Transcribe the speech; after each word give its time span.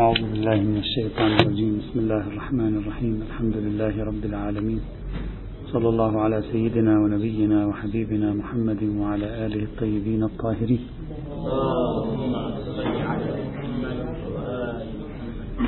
أعوذ 0.00 0.22
بالله 0.32 0.56
من 0.60 0.76
الشيطان 0.76 1.32
الرجيم. 1.40 1.78
بسم 1.78 1.98
الله 1.98 2.24
الرحمن 2.28 2.72
الرحيم. 2.80 3.22
الحمد 3.28 3.56
لله 3.56 4.04
رب 4.04 4.24
العالمين. 4.24 4.80
صلى 5.72 5.88
الله 5.88 6.20
على 6.20 6.42
سيدنا 6.52 6.98
ونبينا 7.00 7.66
وحبيبنا 7.66 8.32
محمد 8.32 8.82
وعلى 9.00 9.46
آله 9.46 9.62
الطيبين 9.62 10.22
الطاهرين. 10.22 10.82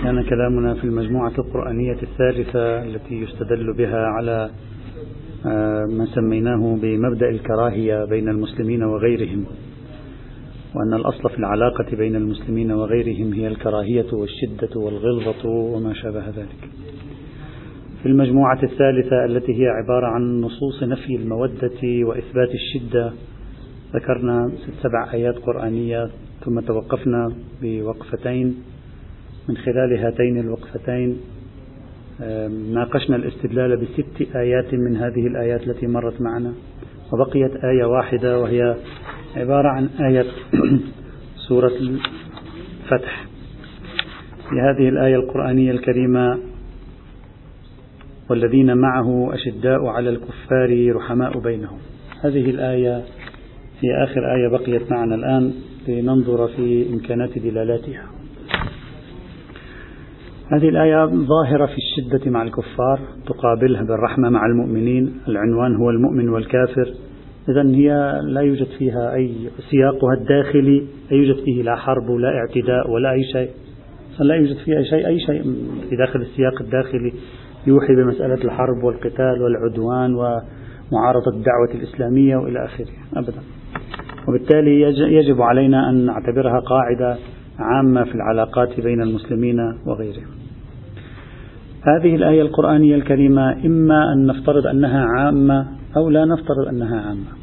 كان 0.02 0.22
كلامنا 0.22 0.74
في 0.74 0.84
المجموعة 0.84 1.32
القرآنية 1.38 1.98
الثالثة 2.02 2.82
التي 2.84 3.14
يستدل 3.14 3.74
بها 3.78 4.06
على 4.06 4.50
آه، 5.46 5.84
ما 5.84 6.06
سميناه 6.14 6.78
بمبدأ 6.82 7.28
الكراهية 7.28 8.04
بين 8.04 8.28
المسلمين 8.28 8.82
وغيرهم. 8.82 9.44
وأن 10.78 10.94
الأصل 10.94 11.30
في 11.30 11.38
العلاقة 11.38 11.96
بين 11.96 12.16
المسلمين 12.16 12.72
وغيرهم 12.72 13.32
هي 13.32 13.48
الكراهية 13.48 14.06
والشدة 14.12 14.80
والغلظة 14.80 15.48
وما 15.48 15.94
شابه 15.94 16.28
ذلك. 16.28 16.70
في 18.02 18.06
المجموعة 18.06 18.62
الثالثة 18.62 19.24
التي 19.24 19.52
هي 19.62 19.66
عبارة 19.66 20.06
عن 20.06 20.40
نصوص 20.40 20.82
نفي 20.82 21.16
المودة 21.16 21.80
وإثبات 21.82 22.48
الشدة 22.54 23.12
ذكرنا 23.94 24.52
ست 24.56 24.82
سبع 24.82 25.12
آيات 25.12 25.34
قرآنية 25.38 26.10
ثم 26.44 26.60
توقفنا 26.60 27.32
بوقفتين 27.62 28.56
من 29.48 29.56
خلال 29.56 29.98
هاتين 29.98 30.38
الوقفتين 30.38 31.16
ناقشنا 32.74 33.16
الاستدلال 33.16 33.76
بست 33.76 34.36
آيات 34.36 34.74
من 34.74 34.96
هذه 34.96 35.26
الآيات 35.26 35.66
التي 35.66 35.86
مرت 35.86 36.20
معنا 36.20 36.52
وبقيت 37.12 37.64
آية 37.64 37.84
واحدة 37.84 38.38
وهي 38.38 38.76
عبارة 39.36 39.68
عن 39.68 39.88
آية 40.00 40.26
سورة 41.48 41.72
الفتح. 41.80 43.24
في 44.48 44.54
هذه 44.60 44.88
الآية 44.88 45.16
القرآنية 45.16 45.70
الكريمة 45.70 46.38
والذين 48.30 48.76
معه 48.76 49.34
أشداء 49.34 49.86
على 49.86 50.10
الكفار 50.10 50.96
رحماء 50.96 51.38
بينهم. 51.38 51.78
هذه 52.24 52.50
الآية 52.50 53.04
هي 53.80 54.04
آخر 54.04 54.34
آية 54.34 54.48
بقيت 54.48 54.92
معنا 54.92 55.14
الآن 55.14 55.54
لننظر 55.88 56.48
في 56.48 56.88
إمكانات 56.92 57.38
دلالاتها. 57.38 58.17
هذه 60.52 60.68
الآية 60.68 61.06
ظاهرة 61.06 61.66
في 61.66 61.76
الشدة 61.76 62.30
مع 62.30 62.42
الكفار 62.42 63.00
تقابلها 63.26 63.82
بالرحمة 63.82 64.30
مع 64.30 64.46
المؤمنين. 64.46 65.14
العنوان 65.28 65.76
هو 65.76 65.90
المؤمن 65.90 66.28
والكافر. 66.28 66.94
إذا 67.48 67.62
هي 67.62 68.20
لا 68.22 68.40
يوجد 68.40 68.66
فيها 68.78 69.14
أي 69.14 69.34
سياقها 69.70 70.14
الداخلي 70.14 70.78
لا 71.10 71.16
يوجد 71.16 71.44
فيه 71.44 71.62
لا 71.62 71.76
حرب 71.76 72.08
ولا 72.08 72.28
اعتداء 72.28 72.90
ولا 72.90 73.12
أي 73.12 73.24
شيء. 73.32 73.50
لا 74.20 74.34
يوجد 74.34 74.56
فيها 74.64 74.82
شيء 74.82 75.06
أي 75.06 75.20
شيء 75.20 75.42
في 75.90 75.96
داخل 75.96 76.20
السياق 76.20 76.62
الداخلي 76.62 77.12
يوحي 77.66 77.94
بمسألة 77.94 78.44
الحرب 78.44 78.84
والقتال 78.84 79.42
والعدوان 79.42 80.14
ومعارضة 80.14 81.30
الدعوة 81.36 81.70
الإسلامية 81.74 82.36
وإلى 82.36 82.64
آخره. 82.64 82.86
أبدا. 83.16 83.42
وبالتالي 84.28 84.80
يجب 85.14 85.42
علينا 85.42 85.90
أن 85.90 86.06
نعتبرها 86.06 86.60
قاعدة 86.60 87.16
عامة 87.58 88.04
في 88.04 88.14
العلاقات 88.14 88.80
بين 88.80 89.02
المسلمين 89.02 89.60
وغيرهم. 89.86 90.37
هذه 91.82 92.14
الآية 92.14 92.42
القرآنية 92.42 92.96
الكريمة 92.96 93.66
إما 93.66 94.12
أن 94.12 94.26
نفترض 94.26 94.66
أنها 94.66 95.04
عامة 95.04 95.66
أو 95.96 96.10
لا 96.10 96.24
نفترض 96.24 96.68
أنها 96.68 97.00
عامة. 97.00 97.38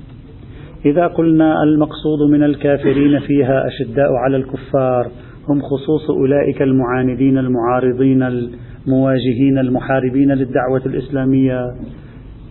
إذا 0.85 1.07
قلنا 1.07 1.63
المقصود 1.63 2.29
من 2.31 2.43
الكافرين 2.43 3.19
فيها 3.19 3.67
أشداء 3.67 4.13
على 4.13 4.37
الكفار 4.37 5.07
هم 5.49 5.61
خصوص 5.61 6.09
أولئك 6.09 6.61
المعاندين 6.61 7.37
المعارضين 7.37 8.23
المواجهين 8.23 9.57
المحاربين 9.57 10.31
للدعوة 10.31 10.81
الإسلامية 10.85 11.75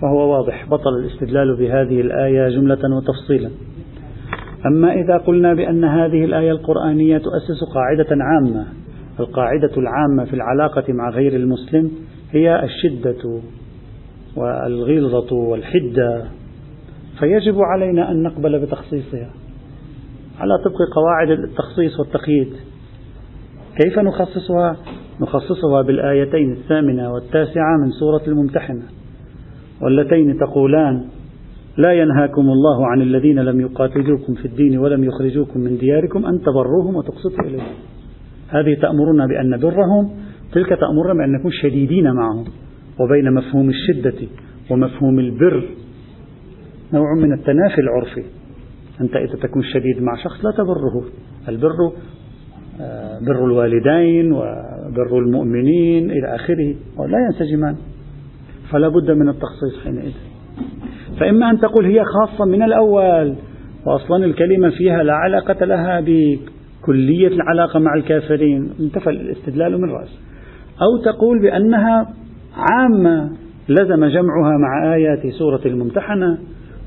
فهو 0.03 0.33
واضح 0.33 0.69
بطل 0.69 0.91
الاستدلال 1.01 1.57
بهذه 1.57 2.01
الآية 2.01 2.49
جملة 2.49 2.97
وتفصيلا. 2.97 3.51
أما 4.67 4.93
إذا 4.93 5.17
قلنا 5.17 5.55
بأن 5.55 5.85
هذه 5.85 6.25
الآية 6.25 6.51
القرآنية 6.51 7.19
تؤسس 7.19 7.65
قاعدة 7.75 8.25
عامة 8.25 8.67
القاعدة 9.21 9.71
العامة 9.77 10.25
في 10.25 10.35
العلاقة 10.35 10.93
مع 10.93 11.11
غير 11.11 11.37
المسلم 11.37 11.91
هي 12.31 12.65
الشدة 12.65 13.41
والغلظة 14.37 15.37
والحدة. 15.37 16.25
فيجب 17.19 17.59
علينا 17.59 18.11
أن 18.11 18.23
نقبل 18.23 18.59
بتخصيصها. 18.59 19.31
على 20.41 20.59
طبق 20.65 20.95
قواعد 20.95 21.31
التخصيص 21.31 22.01
والتقييد. 22.01 22.53
كيف 23.83 23.99
نخصصها؟ 23.99 24.77
نخصصها 25.21 25.83
بالآيتين 25.83 26.53
الثامنة 26.53 27.13
والتاسعة 27.13 27.77
من 27.85 27.91
سورة 27.91 28.23
الممتحنة. 28.27 28.83
واللتين 29.83 30.39
تقولان 30.39 31.05
لا 31.79 31.93
ينهاكم 31.93 32.43
الله 32.43 32.87
عن 32.87 33.03
الذين 33.03 33.39
لم 33.39 33.61
يقاتلوكم 33.61 34.35
في 34.35 34.45
الدين 34.45 34.79
ولم 34.79 35.05
يخرجوكم 35.05 35.61
من 35.61 35.79
دياركم 35.79 36.27
أن 36.27 36.41
تبروهم 36.41 36.97
وتقسطوا 36.97 37.45
إليهم. 37.45 37.75
هذه 38.49 38.75
تأمرنا 38.75 39.27
بأن 39.27 39.51
نبرهم 39.51 40.11
تلك 40.53 40.69
تأمرنا 40.69 41.15
بأن 41.15 41.33
نكون 41.33 41.51
شديدين 41.51 42.13
معهم 42.13 42.45
وبين 43.01 43.35
مفهوم 43.35 43.71
الشدة 43.71 44.29
ومفهوم 44.71 45.19
البر. 45.19 45.69
نوع 46.93 47.15
من 47.15 47.33
التنافي 47.33 47.81
العرفي. 47.81 48.25
أنت 49.01 49.17
إذا 49.17 49.37
تكون 49.43 49.63
شديد 49.63 50.03
مع 50.03 50.17
شخص 50.25 50.45
لا 50.45 50.51
تبره. 50.51 51.05
البر 51.49 51.93
آه، 52.81 53.19
بر 53.27 53.45
الوالدين 53.45 54.33
وبر 54.33 55.19
المؤمنين 55.19 56.11
إلى 56.11 56.35
آخره 56.35 56.75
ولا 56.97 57.19
ينسجمان. 57.19 57.77
فلا 58.71 58.89
بد 58.89 59.11
من 59.11 59.29
التخصيص 59.29 59.85
حينئذ. 59.85 60.13
فإما 61.21 61.51
أن 61.51 61.59
تقول 61.59 61.87
هي 61.87 62.03
خاصة 62.05 62.45
من 62.45 62.63
الأول 62.63 63.35
وأصلا 63.87 64.25
الكلمة 64.25 64.71
فيها 64.71 65.03
لا 65.03 65.13
علاقة 65.13 65.67
لها 65.67 66.01
بكلية 66.85 67.29
العلاقة 67.29 67.79
مع 67.79 67.95
الكافرين 67.95 68.71
انتفى 68.81 69.11
الاستدلال 69.11 69.81
من 69.81 69.91
رأس. 69.91 70.19
أو 70.83 71.05
تقول 71.05 71.43
بأنها 71.43 72.09
عامة 72.57 73.31
لزم 73.69 74.05
جمعها 74.05 74.59
مع 74.59 74.95
آيات 74.95 75.27
سورة 75.39 75.61
الممتحنة 75.67 76.39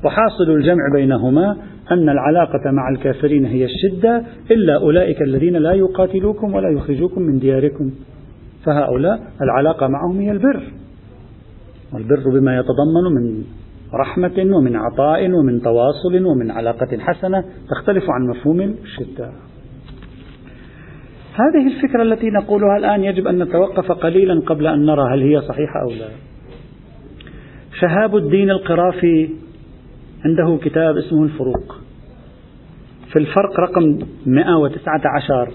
وحاصل 0.04 0.50
الجمع 0.50 0.82
بينهما 0.94 1.56
أن 1.92 2.08
العلاقة 2.08 2.70
مع 2.70 2.88
الكافرين 2.88 3.44
هي 3.44 3.64
الشدة 3.64 4.22
إلا 4.50 4.76
أولئك 4.76 5.22
الذين 5.22 5.56
لا 5.56 5.72
يقاتلوكم 5.72 6.54
ولا 6.54 6.68
يخرجوكم 6.70 7.22
من 7.22 7.38
دياركم. 7.38 7.90
فهؤلاء 8.64 9.20
العلاقة 9.42 9.88
معهم 9.88 10.20
هي 10.20 10.32
البر. 10.32 10.62
والبر 11.94 12.40
بما 12.40 12.58
يتضمن 12.58 13.14
من 13.14 13.44
رحمة 13.94 14.56
ومن 14.56 14.76
عطاء 14.76 15.30
ومن 15.30 15.62
تواصل 15.62 16.26
ومن 16.26 16.50
علاقة 16.50 16.98
حسنة 16.98 17.44
تختلف 17.70 18.04
عن 18.10 18.26
مفهوم 18.26 18.60
الشدة. 18.60 19.30
هذه 21.38 21.66
الفكرة 21.66 22.02
التي 22.02 22.30
نقولها 22.30 22.76
الآن 22.76 23.04
يجب 23.04 23.26
أن 23.26 23.42
نتوقف 23.42 23.92
قليلا 23.92 24.40
قبل 24.46 24.66
أن 24.66 24.86
نرى 24.86 25.14
هل 25.14 25.22
هي 25.22 25.40
صحيحة 25.40 25.80
أو 25.82 25.90
لا. 25.90 26.08
شهاب 27.80 28.16
الدين 28.16 28.50
القرافي 28.50 29.28
عنده 30.24 30.58
كتاب 30.62 30.96
اسمه 30.96 31.24
الفروق. 31.24 31.76
في 33.12 33.18
الفرق 33.18 33.60
رقم 33.60 33.98
119 34.26 35.48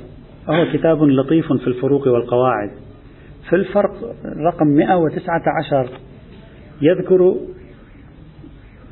وهو 0.47 0.65
كتاب 0.73 1.03
لطيف 1.03 1.53
في 1.53 1.67
الفروق 1.67 2.07
والقواعد. 2.07 2.69
في 3.49 3.55
الفرق 3.55 4.15
رقم 4.47 4.67
119 4.67 5.89
يذكر 6.81 7.35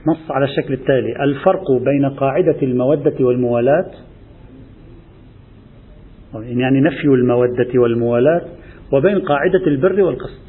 نص 0.08 0.32
على 0.32 0.46
الشكل 0.46 0.74
التالي. 0.74 1.24
الفرق 1.24 1.72
بين 1.72 2.10
قاعدة 2.18 2.62
المودة 2.62 3.16
والموالاة 3.20 3.92
يعني 6.36 6.82
نفي 6.82 7.08
المودة 7.08 7.80
والموالاة 7.80 8.42
وبين 8.94 9.20
قاعدة 9.20 9.68
البر 9.68 10.02
والقسط. 10.02 10.42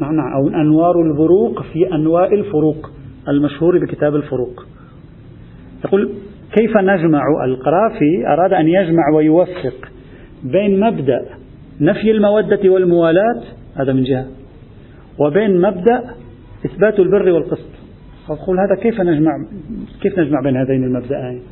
نعم 0.00 0.20
أو 0.20 0.48
أنوار 0.48 1.00
البروق 1.02 1.62
في 1.62 1.94
أنواء 1.94 2.34
الفروق 2.34 2.90
المشهور 3.28 3.78
بكتاب 3.78 4.16
الفروق. 4.16 4.66
يقول 5.84 6.12
كيف 6.52 6.76
نجمع 6.76 7.22
القرافي؟ 7.44 8.26
أراد 8.26 8.52
أن 8.52 8.68
يجمع 8.68 9.10
ويوفق 9.14 9.88
بين 10.44 10.80
مبدأ 10.80 11.26
نفي 11.80 12.10
المودة 12.10 12.70
والموالاة 12.70 13.42
هذا 13.76 13.92
من 13.92 14.02
جهة 14.02 14.26
وبين 15.18 15.60
مبدأ 15.60 16.14
إثبات 16.66 17.00
البر 17.00 17.30
والقسط. 17.30 17.70
أقول 18.30 18.58
هذا 18.58 18.82
كيف 18.82 19.00
نجمع 19.00 19.32
كيف 20.02 20.18
نجمع 20.18 20.40
بين 20.40 20.56
هذين 20.56 20.84
المبدأين؟ 20.84 21.42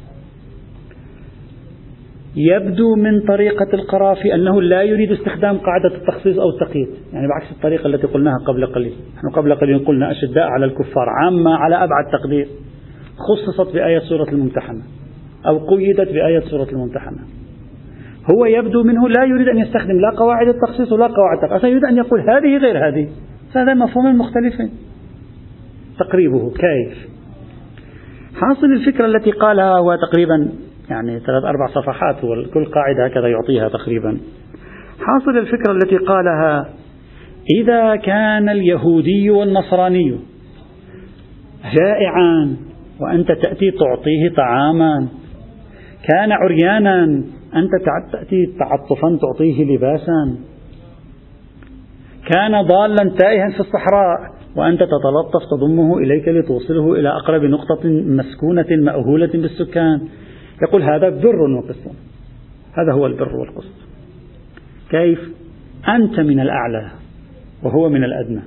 يبدو 2.36 2.96
من 2.96 3.20
طريقة 3.20 3.74
القرافي 3.74 4.34
أنه 4.34 4.62
لا 4.62 4.82
يريد 4.82 5.12
استخدام 5.12 5.58
قاعدة 5.58 5.94
التخصيص 5.96 6.38
أو 6.38 6.50
التقييد. 6.50 6.88
يعني 7.12 7.28
بعكس 7.28 7.52
الطريقة 7.52 7.86
التي 7.86 8.06
قلناها 8.06 8.38
قبل 8.46 8.66
قليل. 8.66 8.92
نحن 9.16 9.28
قبل 9.36 9.54
قليل 9.54 9.84
قلنا 9.84 10.10
أشداء 10.10 10.44
على 10.44 10.64
الكفار 10.64 11.08
عامة 11.08 11.54
على 11.54 11.76
أبعد 11.76 12.04
تقدير. 12.12 12.48
خصصت 13.16 13.74
بآية 13.74 13.98
سورة 13.98 14.28
الممتحنة. 14.28 14.82
أو 15.46 15.58
قيدت 15.58 16.12
بآية 16.12 16.40
سورة 16.40 16.68
الممتحنة. 16.72 17.18
هو 18.34 18.44
يبدو 18.44 18.82
منه 18.82 19.08
لا 19.08 19.24
يريد 19.24 19.48
أن 19.48 19.58
يستخدم 19.58 20.00
لا 20.00 20.10
قواعد 20.10 20.48
التخصيص 20.48 20.92
ولا 20.92 21.06
قواعد 21.06 21.44
التخصيص 21.44 21.64
يريد 21.64 21.84
أن 21.84 21.96
يقول 21.96 22.20
هذه 22.20 22.56
غير 22.56 22.88
هذه. 22.88 23.08
هذا 23.54 23.74
مفهوم 23.74 24.18
مختلف 24.18 24.54
تقريبه 25.98 26.50
كيف؟ 26.50 27.08
حاصل 28.40 28.66
الفكرة 28.66 29.06
التي 29.06 29.30
قالها 29.30 29.78
هو 29.78 29.96
تقريبا 30.10 30.48
يعني 30.90 31.20
ثلاث 31.20 31.44
أربع 31.44 31.66
صفحات 31.66 32.24
وكل 32.24 32.64
قاعدة 32.64 33.04
هكذا 33.04 33.28
يعطيها 33.28 33.68
تقريبا. 33.68 34.18
حاصل 35.00 35.38
الفكرة 35.38 35.72
التي 35.72 35.96
قالها 35.96 36.68
إذا 37.60 37.96
كان 37.96 38.48
اليهودي 38.48 39.30
والنصراني 39.30 40.18
جائعا 41.74 42.56
وأنت 43.00 43.32
تأتي 43.32 43.70
تعطيه 43.70 44.34
طعاما 44.36 45.08
كان 46.08 46.32
عريانا 46.32 47.04
أنت 47.54 47.70
تأتي 48.12 48.46
تعطفا 48.58 49.18
تعطيه 49.22 49.64
لباسا 49.64 50.36
كان 52.32 52.62
ضالا 52.62 53.10
تائها 53.18 53.48
في 53.48 53.60
الصحراء 53.60 54.34
وأنت 54.56 54.82
تتلطف 54.82 55.50
تضمه 55.50 55.98
إليك 55.98 56.28
لتوصله 56.28 56.92
إلى 56.92 57.08
أقرب 57.08 57.42
نقطة 57.44 57.88
مسكونة 57.88 58.66
مأهولة 58.70 59.30
بالسكان. 59.34 60.00
يقول 60.62 60.82
هذا 60.82 61.08
بر 61.08 61.40
وقسط. 61.50 61.90
هذا 62.78 62.92
هو 62.92 63.06
البر 63.06 63.36
والقسط. 63.36 63.74
كيف؟ 64.90 65.18
أنت 65.88 66.20
من 66.20 66.40
الأعلى 66.40 66.90
وهو 67.62 67.88
من 67.88 68.04
الأدنى. 68.04 68.42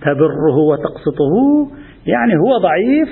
تبره 0.00 0.56
وتقسطه 0.70 1.70
يعني 2.06 2.32
هو 2.36 2.58
ضعيف 2.62 3.08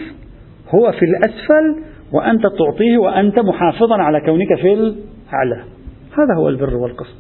هو 0.75 0.93
في 0.93 1.05
الأسفل 1.05 1.83
وأنت 2.13 2.43
تعطيه 2.43 2.99
وأنت 2.99 3.39
محافظا 3.39 4.03
على 4.03 4.21
كونك 4.21 4.55
في 4.61 4.73
الأعلى. 4.73 5.65
هذا 6.13 6.35
هو 6.39 6.49
البر 6.49 6.77
والقسط. 6.77 7.19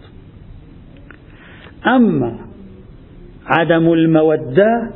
أما 1.86 2.38
عدم 3.46 3.92
المودة 3.92 4.90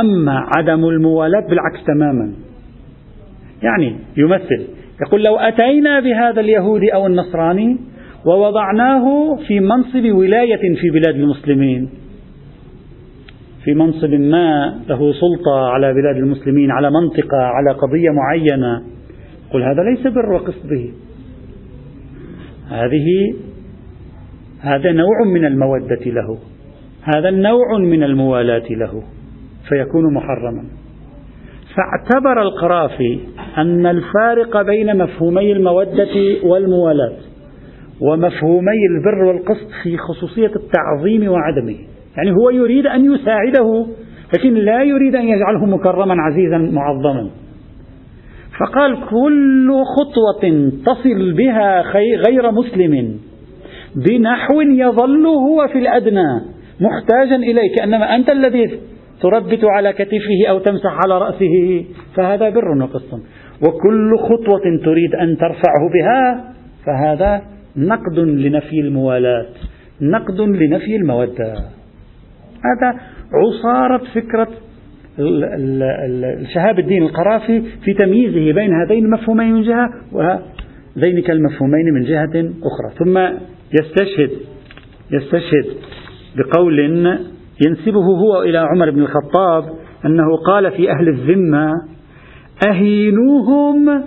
أما 0.00 0.46
عدم 0.56 0.84
الموالاة 0.84 1.40
بالعكس 1.48 1.84
تماما. 1.86 2.32
يعني 3.62 3.96
يمثل 4.16 4.66
يقول 5.00 5.24
لو 5.24 5.36
أتينا 5.36 6.00
بهذا 6.00 6.40
اليهودي 6.40 6.94
أو 6.94 7.06
النصراني 7.06 7.78
ووضعناه 8.26 9.36
في 9.48 9.60
منصب 9.60 10.04
ولاية 10.16 10.74
في 10.80 10.90
بلاد 10.90 11.14
المسلمين. 11.14 11.90
في 13.64 13.74
منصب 13.74 14.10
ما 14.14 14.74
له 14.88 15.12
سلطة 15.12 15.70
على 15.70 15.92
بلاد 15.94 16.16
المسلمين 16.16 16.70
على 16.70 16.90
منطقة 16.90 17.36
على 17.36 17.72
قضية 17.72 18.10
معينة. 18.10 18.82
قل 19.52 19.62
هذا 19.62 19.82
ليس 19.82 20.06
بر 20.06 20.32
وقصد 20.32 20.68
به 20.68 20.92
هذه 22.68 23.34
هذا 24.60 24.92
نوع 24.92 25.24
من 25.26 25.44
المودة 25.44 26.04
له. 26.06 26.38
هذا 27.02 27.30
نوع 27.30 27.78
من 27.78 28.02
الموالاة 28.02 28.68
له. 28.70 29.02
فيكون 29.68 30.14
محرما. 30.14 30.81
فاعتبر 31.76 32.42
القرافي 32.42 33.20
أن 33.58 33.86
الفارق 33.86 34.62
بين 34.62 34.96
مفهومي 34.96 35.52
المودة 35.52 36.38
والموالاة 36.44 37.16
ومفهومي 38.00 38.86
البر 38.90 39.24
والقسط 39.24 39.68
في 39.82 39.96
خصوصية 39.96 40.52
التعظيم 40.56 41.28
وعدمه. 41.28 41.76
يعني 42.16 42.32
هو 42.32 42.50
يريد 42.50 42.86
أن 42.86 43.14
يساعده 43.14 43.86
لكن 44.34 44.54
لا 44.54 44.82
يريد 44.82 45.14
أن 45.14 45.28
يجعله 45.28 45.66
مكرما 45.66 46.14
عزيزا 46.22 46.58
معظما. 46.58 47.30
فقال 48.58 48.96
كل 49.10 49.72
خطوة 49.96 50.70
تصل 50.86 51.32
بها 51.32 51.82
غير 52.26 52.50
مسلم 52.50 53.16
بنحو 53.96 54.60
يظل 54.60 55.26
هو 55.26 55.68
في 55.72 55.78
الأدنى 55.78 56.40
محتاجا 56.80 57.36
إليك 57.36 57.82
أنما 57.82 58.16
أنت 58.16 58.30
الذي 58.30 58.70
تربت 59.22 59.64
على 59.64 59.92
كتفه 59.92 60.48
أو 60.48 60.58
تمسح 60.58 60.98
على 61.04 61.18
رأسه 61.18 61.84
فهذا 62.14 62.50
بر 62.50 62.82
وقسط 62.82 63.20
وكل 63.62 64.18
خطوة 64.18 64.78
تريد 64.84 65.14
أن 65.14 65.36
ترفعه 65.36 65.90
بها 65.94 66.44
فهذا 66.86 67.42
نقد 67.76 68.18
لنفي 68.18 68.80
الموالاة 68.80 69.46
نقد 70.02 70.40
لنفي 70.40 70.96
المودة. 70.96 71.54
هذا 72.64 73.00
عصارة 73.32 74.02
فكرة 74.14 74.48
شهاب 76.54 76.78
الدين 76.78 77.02
القرافي 77.02 77.62
في 77.84 77.94
تمييزه 77.94 78.52
بين 78.52 78.74
هذين 78.74 79.04
المفهومين 79.04 79.52
من 79.52 79.62
جهة 79.62 79.88
وذينك 80.12 81.30
المفهومين 81.30 81.94
من 81.94 82.02
جهة 82.02 82.52
أخرى. 82.62 82.94
ثم 82.98 83.18
يستشهد 83.80 84.30
يستشهد 85.10 85.66
بقول 86.36 86.80
ينسبه 87.66 88.04
هو 88.04 88.42
إلى 88.42 88.58
عمر 88.58 88.90
بن 88.90 89.02
الخطاب 89.02 89.64
أنه 90.06 90.36
قال 90.36 90.72
في 90.72 90.90
أهل 90.90 91.08
الذمة 91.08 91.72
أهينوهم 92.68 94.04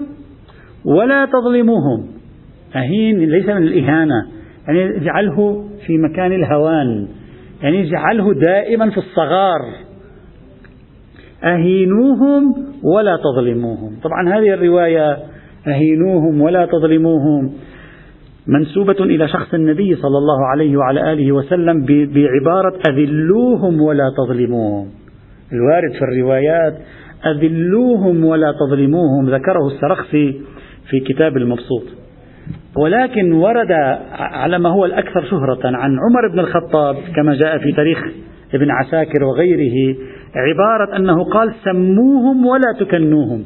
ولا 0.86 1.26
تظلموهم. 1.26 2.08
أهين 2.76 3.20
ليس 3.20 3.46
من 3.46 3.58
الإهانة 3.58 4.26
يعني 4.68 4.98
اجعله 4.98 5.66
في 5.88 5.98
مكان 5.98 6.34
الهوان 6.34 7.08
يعني 7.62 7.88
اجعله 7.88 8.34
دائما 8.34 8.90
في 8.90 8.98
الصغار. 8.98 9.60
أهينوهم 11.44 12.54
ولا 12.84 13.18
تظلموهم. 13.18 13.96
طبعا 14.04 14.40
هذه 14.40 14.54
الرواية 14.54 15.18
أهينوهم 15.68 16.42
ولا 16.42 16.66
تظلموهم. 16.66 17.54
منسوبة 18.48 18.96
إلى 19.00 19.28
شخص 19.28 19.54
النبي 19.54 19.96
صلى 19.96 20.18
الله 20.18 20.46
عليه 20.46 20.78
وعلى 20.78 21.14
آله 21.14 21.32
وسلم 21.32 21.86
بعبارة 21.86 22.80
أذلوهم 22.90 23.82
ولا 23.82 24.12
تظلموهم. 24.18 24.88
الوارد 25.54 25.92
في 25.92 26.02
الروايات 26.02 26.78
أذلوهم 27.26 28.26
ولا 28.26 28.52
تظلموهم 28.52 29.30
ذكره 29.30 29.68
السرخسي 29.68 30.42
في 30.90 31.00
كتاب 31.00 31.38
المبسوط. 31.38 31.84
ولكن 32.78 33.32
ورد 33.32 33.72
على 34.12 34.60
ما 34.60 34.70
هو 34.70 34.86
الأكثر 34.86 35.24
شهرة 35.24 35.62
عن 35.64 35.98
عمر 36.00 36.28
بن 36.32 36.40
الخطاب 36.40 36.96
كما 37.16 37.36
جاء 37.36 37.58
في 37.58 37.72
تاريخ 37.72 38.04
ابن 38.54 38.72
عساكر 38.72 39.24
وغيره 39.24 39.96
عبارة 40.36 40.98
أنه 40.98 41.24
قال 41.24 41.54
سموهم 41.64 42.46
ولا 42.46 42.74
تكنوهم. 42.80 43.46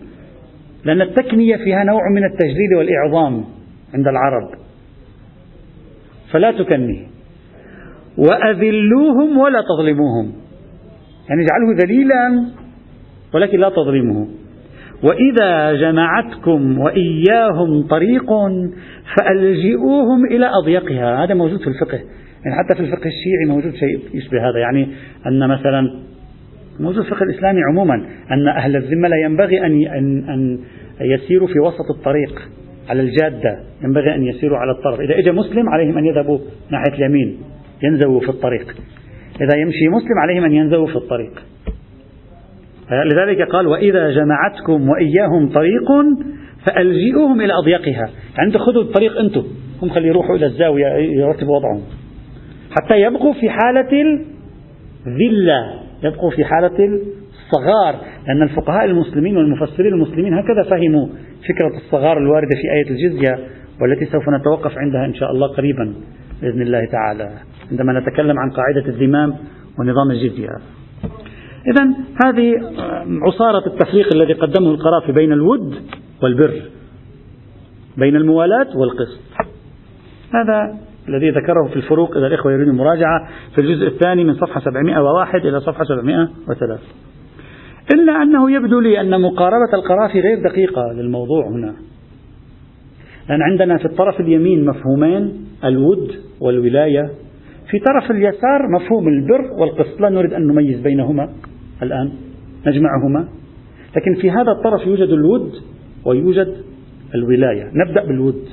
لأن 0.86 1.02
التكنية 1.02 1.56
فيها 1.56 1.84
نوع 1.84 2.02
من 2.16 2.24
التجليل 2.25 2.75
والإعظام 2.78 3.44
عند 3.94 4.07
العرب. 4.07 4.69
فلا 6.31 6.52
تكنيه 6.52 7.07
وأذلوهم 8.18 9.38
ولا 9.38 9.62
تظلموهم. 9.62 10.31
يعني 11.30 11.42
اجعله 11.42 11.83
ذليلا 11.83 12.45
ولكن 13.33 13.59
لا 13.59 13.69
تظلمه 13.69 14.28
وإذا 15.04 15.74
جمعتكم 15.74 16.80
وإياهم 16.80 17.88
طريق 17.88 18.30
فألجئوهم 19.18 20.26
إلى 20.26 20.50
أضيقها. 20.64 21.24
هذا 21.24 21.33
موجود 21.33 21.59
في 21.59 21.68
الفقه. 21.68 21.98
يعني 22.45 22.57
حتى 22.57 22.76
في 22.76 22.81
الفقه 22.81 23.06
الشيعي 23.06 23.45
موجود 23.48 23.74
شيء 23.74 24.00
يشبه 24.14 24.50
هذا. 24.50 24.59
يعني 24.59 24.88
أن 25.28 25.50
مثلا 25.50 26.00
موجود 26.80 27.04
في 27.04 27.12
الفقه 27.12 27.24
الإسلامي 27.24 27.59
عموما 27.71 27.95
أن 28.31 28.48
أهل 28.48 28.76
الذمة 28.76 29.07
لا 29.07 29.18
ينبغي 29.18 29.66
أن 29.66 29.88
أن 30.30 30.59
يسيروا 31.02 31.48
في 31.48 31.59
وسط 31.59 31.98
الطريق. 31.98 32.50
على 32.90 33.02
الجادة 33.02 33.60
ينبغي 33.84 34.16
أن 34.16 34.26
يسيروا 34.26 34.58
على 34.58 34.72
الطرف. 34.72 35.00
إذا 35.00 35.19
إجا 35.19 35.31
مسلم 35.31 35.69
عليهم 35.69 35.98
أن 35.98 36.06
يذهبوا 36.06 36.40
ناحية 36.72 36.94
اليمين 36.94 37.38
ينزووا 37.84 38.19
في 38.19 38.30
الطريق. 38.30 38.76
إذا 39.42 39.58
يمشي 39.58 39.88
مسلم 39.88 40.18
عليهم 40.24 40.44
أن 40.44 40.52
ينزووا 40.52 40.88
في 40.88 40.96
الطريق. 40.96 41.44
لذلك 42.92 43.42
قال 43.42 43.68
وإذا 43.68 44.12
جمعتكم 44.12 44.90
وإياهم 44.90 45.50
طريق 45.50 45.92
فألجئوهم 46.66 47.42
إلى 47.42 47.54
أضيقها. 47.54 48.10
يعني 48.38 48.52
خذوا 48.52 48.81
الطريق 48.81 49.18
أنتم. 49.18 49.44
هم 49.81 49.90
خلي 49.90 50.08
يروحوا 50.08 50.36
إلى 50.36 50.46
الزاوية 50.46 50.88
يرتبوا 50.96 51.56
وضعهم. 51.56 51.81
حتى 52.72 53.02
يبقوا 53.02 53.34
في 53.34 53.50
حالة 53.50 54.19
الذلة. 55.08 55.80
يبقوا 56.04 56.31
في 56.31 56.46
حالة 56.46 57.00
الصغار 57.50 57.96
لأن 58.28 58.44
الفقهاء 58.44 58.86
المسلمين 58.86 59.38
والمفسرين 59.38 59.94
المسلمين 59.94 60.34
هكذا 60.34 60.64
فهموا 60.70 61.08
فكرة 61.50 61.78
الصغار 61.78 62.18
الواردة 62.18 62.56
في 62.62 62.72
آية 62.72 62.90
الجزية 62.90 63.40
والتي 63.82 64.06
سوف 64.06 64.30
نتوقف 64.30 64.78
عندها 64.78 65.06
إن 65.06 65.14
شاء 65.14 65.32
الله 65.32 65.48
قريبا 65.48 65.94
بإذن 66.42 66.62
الله 66.62 66.86
تعالى 66.86 67.30
عندما 67.72 68.00
نتكلم 68.00 68.40
عن 68.40 68.50
قاعدة 68.50 68.86
الذمام 68.88 69.36
ونظام 69.80 70.12
الجزية. 70.12 70.50
إذا 71.68 71.84
هذه 72.26 72.54
عصارة 73.22 73.68
التفريق 73.68 74.14
الذي 74.14 74.34
قدمه 74.34 74.72
القرافي 74.72 75.12
بين 75.12 75.32
الود 75.32 75.76
والبر 76.24 76.62
بين 77.98 78.16
الموالاة 78.16 78.78
والقسط. 78.78 79.20
هذا 80.34 80.78
الذي 81.10 81.30
ذكره 81.30 81.68
في 81.68 81.76
الفروق 81.76 82.18
إذا 82.18 82.28
الإخوة 82.28 82.52
يريدون 82.52 82.74
المراجعة 82.74 83.28
في 83.56 83.62
الجزء 83.62 83.88
الثاني 83.88 84.24
من 84.24 84.34
صفحة 84.34 84.60
701 84.60 85.46
إلى 85.46 85.60
صفحة 85.60 85.84
703 85.84 86.80
إلا 87.94 88.24
أنه 88.24 88.52
يبدو 88.52 88.80
لي 88.80 89.02
أن 89.02 89.22
مقاربة 89.22 89.74
القرافي 89.74 90.19
غير 90.19 90.44
دقيقة 90.44 90.92
للموضوع 90.94 91.48
هنا. 91.48 91.74
لأن 93.30 93.42
عندنا 93.42 93.78
في 93.78 93.86
الطرف 93.86 94.19
اليمين 94.19 94.66
مفهومين 94.66 95.46
الود 95.64 96.12
والولاية 96.42 97.10
في 97.72 97.80
طرف 97.80 98.12
اليسار 98.12 98.69
مفهوم 98.76 99.08
البر 99.08 99.62
والقسط. 99.62 100.02
لا 100.02 100.10
نريد 100.10 100.34
أن 100.34 100.48
نميز 100.48 100.80
بينهما 100.80 101.30
الآن 101.84 102.12
نجمعهما. 102.68 103.28
لكن 103.98 104.22
في 104.22 104.31
هذا 104.31 104.52
الطرف 104.52 104.88
يوجد 104.88 105.10
الود 105.10 105.52
ويوجد 106.06 106.56
الولاية. 107.16 107.72
نبدأ 107.74 108.06
بالود. 108.06 108.46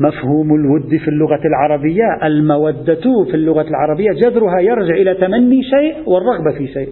مفهوم 0.00 0.54
الود 0.54 0.96
في 0.96 1.08
اللغة 1.08 1.40
العربية 1.44 2.26
المودة 2.26 3.24
في 3.30 3.34
اللغة 3.34 3.68
العربية 3.68 4.10
جذرها 4.10 4.60
يرجع 4.60 4.94
إلى 4.94 5.14
تمني 5.14 5.62
شيء 5.62 6.08
والرغبة 6.10 6.58
في 6.58 6.66
شيء. 6.66 6.88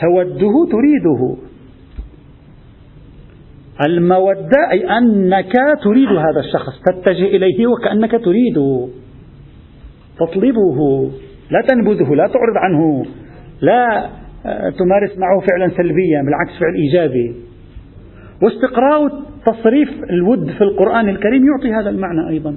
توده 0.00 0.54
تريده. 0.70 1.36
المودة 3.86 4.70
أي 4.70 4.98
أنك 4.98 5.52
تريد 5.84 6.08
هذا 6.08 6.40
الشخص 6.40 6.80
تتجه 6.86 7.24
إليه 7.24 7.66
وكأنك 7.66 8.10
تريده. 8.10 8.88
تطلبه 10.20 11.10
لا 11.50 11.62
تنبذه 11.68 12.14
لا 12.14 12.26
تعرض 12.26 12.56
عنه 12.56 13.04
لا 13.60 14.08
آه، 14.46 14.70
تمارس 14.70 15.18
معه 15.18 15.40
فعلا 15.40 15.68
سلبيا 15.76 16.22
بالعكس 16.24 16.60
فعل 16.60 16.74
إيجابي. 16.74 17.34
واستقراء 18.42 19.08
تصريف 19.46 19.88
الود 20.10 20.50
في 20.50 20.64
القرآن 20.64 21.08
الكريم 21.08 21.46
يعطي 21.46 21.72
هذا 21.74 21.90
المعنى 21.90 22.28
أيضا. 22.28 22.56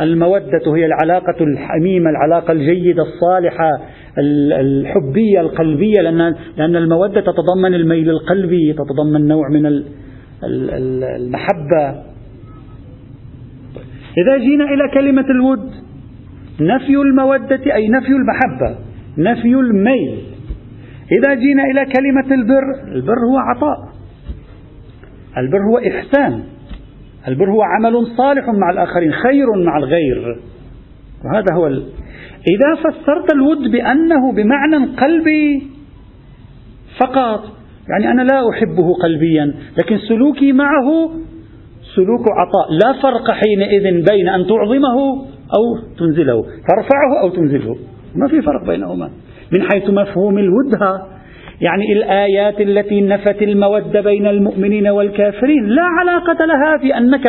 المودة 0.00 0.76
هي 0.76 0.86
العلاقة 0.86 1.44
الحميمة 1.44 2.10
العلاقة 2.10 2.52
الجيدة 2.52 3.02
الصالحة 3.02 3.70
الحبية 4.18 5.40
القلبية 5.40 6.00
لأن 6.00 6.34
لأن 6.56 6.76
المودة 6.76 7.20
تتضمن 7.20 7.74
الميل 7.74 8.10
القلبي 8.10 8.72
تتضمن 8.72 9.28
نوع 9.28 9.48
من 9.48 9.66
المحبة. 10.44 11.88
إذا 14.18 14.38
جينا 14.38 14.64
إلى 14.64 14.90
كلمة 14.94 15.24
الود 15.30 15.70
نفي 16.60 16.94
المودة 16.94 17.74
أي 17.74 17.88
نفي 17.88 18.12
المحبة 18.12 18.78
نفي 19.18 19.54
الميل. 19.54 20.18
إذا 21.12 21.34
جينا 21.34 21.62
إلى 21.64 21.84
كلمة 21.84 22.34
البر 22.34 22.94
البر 22.94 23.18
هو 23.30 23.38
عطاء 23.38 23.78
البر 25.38 25.58
هو 25.70 25.78
إحسان. 25.78 26.42
البر 27.28 27.50
هو 27.50 27.62
عمل 27.62 28.06
صالح 28.16 28.48
مع 28.48 28.70
الآخرين 28.70 29.12
خير 29.12 29.46
مع 29.66 29.76
الغير. 29.76 30.40
وهذا 31.24 31.54
هو 31.54 31.66
ال... 31.66 31.84
إذا 32.48 32.82
فسرت 32.82 33.34
الود 33.34 33.70
بأنه 33.70 34.32
بمعنى 34.32 34.96
قلبي 34.96 35.62
فقط 37.00 37.44
يعني 37.88 38.10
أنا 38.10 38.22
لا 38.22 38.50
أحبه 38.50 38.94
قلبيا 39.02 39.54
لكن 39.78 39.98
سلوكي 40.08 40.52
معه 40.52 41.10
سلوك 41.96 42.24
عطاء. 42.38 42.72
لا 42.84 43.02
فرق 43.02 43.30
حينئذ 43.30 43.82
بين 44.10 44.28
أن 44.28 44.46
تعظمه 44.46 45.26
أو 45.54 45.96
تنزله. 45.98 46.42
ترفعه 46.42 47.20
أو 47.22 47.28
تنزله. 47.28 47.76
ما 48.14 48.28
في 48.28 48.42
فرق 48.42 48.66
بينهما. 48.66 49.10
من 49.52 49.62
حيث 49.62 49.90
مفهوم 49.90 50.38
الود 50.38 50.74
يعني 51.60 51.92
الآيات 51.92 52.60
التي 52.60 53.00
نفت 53.00 53.42
المودة 53.42 54.00
بين 54.00 54.26
المؤمنين 54.26 54.88
والكافرين 54.88 55.66
لا 55.66 55.82
علاقة 55.82 56.44
لها 56.44 56.78
في 56.78 56.98
أنك 56.98 57.24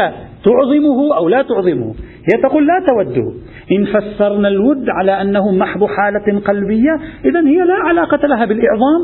تعظمه 0.45 1.17
أو 1.17 1.29
لا 1.29 1.41
تعظمه. 1.41 1.93
هي 2.31 2.41
تقول 2.43 2.67
لا 2.67 2.85
توده 2.87 3.31
إن 3.71 3.85
فسرنا 3.85 4.47
الود 4.47 4.89
على 4.89 5.21
أنه 5.21 5.51
محض 5.51 5.83
حالة 5.83 6.39
قلبية 6.39 6.91
إذا 7.25 7.39
هي 7.39 7.57
لا 7.57 7.73
علاقة 7.73 8.27
لها 8.27 8.45
بالإعظام 8.45 9.01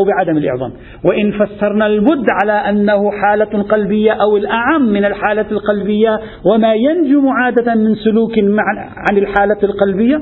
أو 0.00 0.06
بعدم 0.06 0.36
الإعظام. 0.36 0.72
وإن 1.04 1.32
فسرنا 1.32 1.86
الود 1.86 2.26
على 2.42 2.52
أنه 2.52 3.10
حالة 3.10 3.62
قلبية 3.62 4.12
أو 4.12 4.36
الأعم 4.36 4.82
من 4.82 5.04
الحالة 5.04 5.46
القلبية 5.52 6.20
وما 6.44 6.74
ينجم 6.74 7.28
عادة 7.28 7.74
من 7.74 7.94
سلوك 7.94 8.38
عن 9.10 9.18
الحالة 9.18 9.58
القلبية 9.62 10.20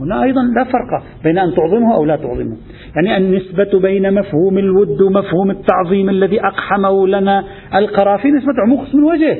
هنا 0.00 0.22
أيضا 0.22 0.42
لا 0.42 0.64
فرق 0.64 1.02
بين 1.24 1.38
أن 1.38 1.54
تعظمه 1.54 1.94
أو 1.94 2.04
لا 2.04 2.16
تعظمه. 2.16 2.56
يعني 2.96 3.16
النسبة 3.16 3.80
بين 3.80 4.14
مفهوم 4.14 4.58
الود 4.58 5.00
ومفهوم 5.00 5.50
التعظيم 5.50 6.10
الذي 6.10 6.40
أقحمه 6.40 7.08
لنا 7.08 7.44
القرافي 7.74 8.28
نسبة 8.30 8.52
عمق 8.62 8.94
من 8.94 9.04
وجه. 9.04 9.38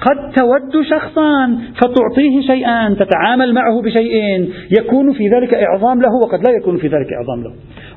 قد 0.00 0.32
تود 0.32 0.82
شخصا 0.84 1.58
فتعطيه 1.74 2.40
شيئا 2.46 2.94
تتعامل 2.94 3.54
معه 3.54 3.82
بشيء 3.82 4.48
يكون 4.78 5.12
في 5.12 5.28
ذلك 5.28 5.54
إعظام 5.54 6.02
له 6.02 6.14
وقد 6.22 6.42
لا 6.42 6.50
يكون 6.50 6.76
في 6.76 6.86
ذلك 6.86 7.12
إعظام 7.12 7.44
له. 7.44 7.52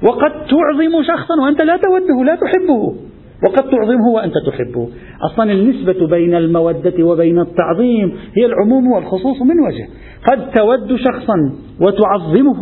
وقد 0.10 0.32
تعظم 0.32 1.04
شخصا 1.04 1.34
وأنت 1.44 1.62
لا 1.62 1.78
توده 1.78 2.24
لا 2.24 2.36
تحبه. 2.36 2.96
وقد 3.44 3.70
تعظمه 3.70 4.08
وأنت 4.08 4.34
تحبه. 4.48 4.90
أصلا 5.22 5.52
النسبة 5.52 6.08
بين 6.08 6.36
المودة 6.36 7.04
وبين 7.04 7.40
التعظيم 7.40 8.18
هي 8.38 8.46
العموم 8.46 8.92
والخصوص 8.92 9.42
من 9.42 9.60
وجه. 9.60 9.88
قد 10.32 10.52
تود 10.52 10.96
شخصا 10.96 11.36
وتعظمه 11.82 12.62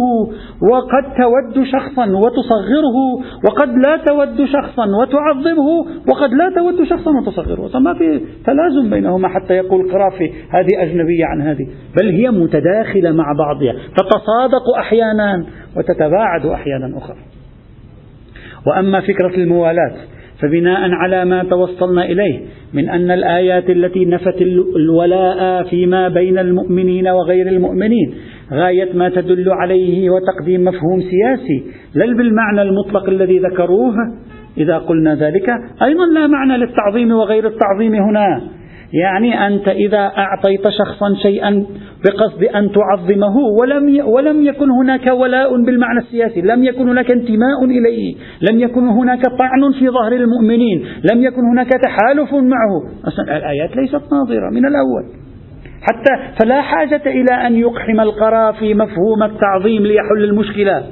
وقد 0.72 1.04
تود 1.18 1.64
شخصا 1.64 2.06
وتصغره 2.06 2.98
وقد 3.46 3.70
لا 3.78 3.98
تود 3.98 4.46
شخصا 4.46 4.86
وتعظمه 5.02 5.70
وقد 6.10 6.34
لا 6.34 6.50
تود 6.56 6.84
شخصا 6.84 7.12
وتصغره. 7.12 7.68
فما 7.68 7.94
في 7.94 8.22
تلازم 8.46 8.90
بينهما 8.90 9.28
حتى 9.28 9.54
يقول 9.54 9.86
القرافي 9.86 10.32
هذه 10.50 10.84
أجنبية 10.84 11.26
عن 11.26 11.42
هذه. 11.42 11.68
بل 12.02 12.10
هي 12.10 12.32
متداخلة 12.32 13.12
مع 13.12 13.34
بعضها. 13.38 13.74
تتصادق 13.98 14.78
أحيانا 14.80 15.46
وتتباعد 15.78 16.46
أحيانا 16.46 16.98
أخرى. 16.98 17.18
وأما 18.68 19.02
فكرة 19.02 19.36
الموالاة 19.36 19.94
فبناء 20.44 20.92
على 20.92 21.26
ما 21.26 21.44
توصلنا 21.44 22.06
إليه 22.06 22.40
من 22.74 22.90
أن 22.90 23.12
الآيات 23.12 23.70
التي 23.70 24.06
نفت 24.06 24.42
الولاء 24.76 25.64
فيما 25.64 26.08
بين 26.08 26.40
المؤمنين 26.40 27.08
وغير 27.08 27.48
المؤمنين 27.48 28.14
غاية 28.52 28.94
ما 28.94 29.10
تدل 29.10 29.50
عليه 29.50 30.10
وتقديم 30.10 30.64
مفهوم 30.64 31.02
سياسي 31.02 31.64
لا 31.96 32.06
بالمعنى 32.06 32.62
المطلق 32.62 33.10
الذي 33.10 33.40
ذكروه. 33.40 33.94
إذا 34.58 34.78
قلنا 34.78 35.16
ذلك 35.16 35.50
أيضا 35.84 36.06
لا 36.06 36.28
معنى 36.28 36.58
للتعظيم 36.58 37.12
وغير 37.12 37.48
التعظيم 37.48 37.94
هنا. 37.94 38.42
يعني 38.94 39.48
أنت 39.48 39.68
إذا 39.68 40.12
أعطيت 40.18 40.70
شخصا 40.70 41.16
شيئا 41.22 41.66
بقصد 42.06 42.44
أن 42.44 42.72
تعظمه 42.72 43.38
ولم 43.38 44.06
ولم 44.06 44.46
يكن 44.46 44.72
هناك 44.72 45.08
ولاء 45.08 45.64
بالمعنى 45.66 46.00
السياسي، 46.00 46.42
لم 46.42 46.64
يكن 46.64 46.90
هناك 46.90 47.12
انتماء 47.12 47.66
إليه، 47.66 48.16
لم 48.52 48.60
يكن 48.60 48.88
هناك 48.88 49.22
طعن 49.26 49.72
في 49.80 49.90
ظهر 49.90 50.12
المؤمنين، 50.12 50.86
لم 51.12 51.24
يكن 51.24 51.42
هناك 51.52 51.70
تحالف 51.70 52.34
معه، 52.34 53.08
أصلا 53.08 53.38
الآيات 53.38 53.76
ليست 53.76 54.02
ناظرة 54.12 54.50
من 54.52 54.66
الأول. 54.66 55.04
حتى 55.82 56.36
فلا 56.40 56.62
حاجة 56.62 57.02
إلى 57.06 57.48
أن 57.48 57.56
يقحم 57.56 58.00
القرافي 58.00 58.74
مفهوم 58.74 59.24
التعظيم 59.24 59.82
ليحل 59.82 60.24
المشكلة. 60.24 60.84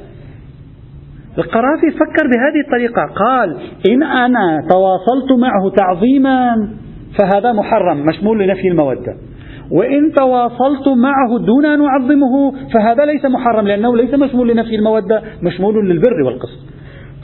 القرافي 1.37 1.91
فكر 1.91 2.27
بهذه 2.27 2.61
الطريقة، 2.65 3.01
قال: 3.15 3.57
إن 3.89 4.03
أنا 4.03 4.61
تواصلت 4.69 5.31
معه 5.39 5.71
تعظيما 5.77 6.55
فهذا 7.17 7.53
محرم 7.53 8.05
مشمول 8.05 8.39
لنفي 8.39 8.67
المودة. 8.67 9.17
وإن 9.71 10.13
تواصلت 10.13 10.87
معه 10.87 11.39
دون 11.45 11.65
أن 11.65 11.81
أعظمه 11.81 12.51
فهذا 12.73 13.05
ليس 13.05 13.25
محرم 13.25 13.67
لأنه 13.67 13.97
ليس 13.97 14.13
مشمول 14.13 14.49
لنفي 14.49 14.75
المودة 14.75 15.21
مشمول 15.43 15.89
للبر 15.89 16.23
والقسط. 16.25 16.59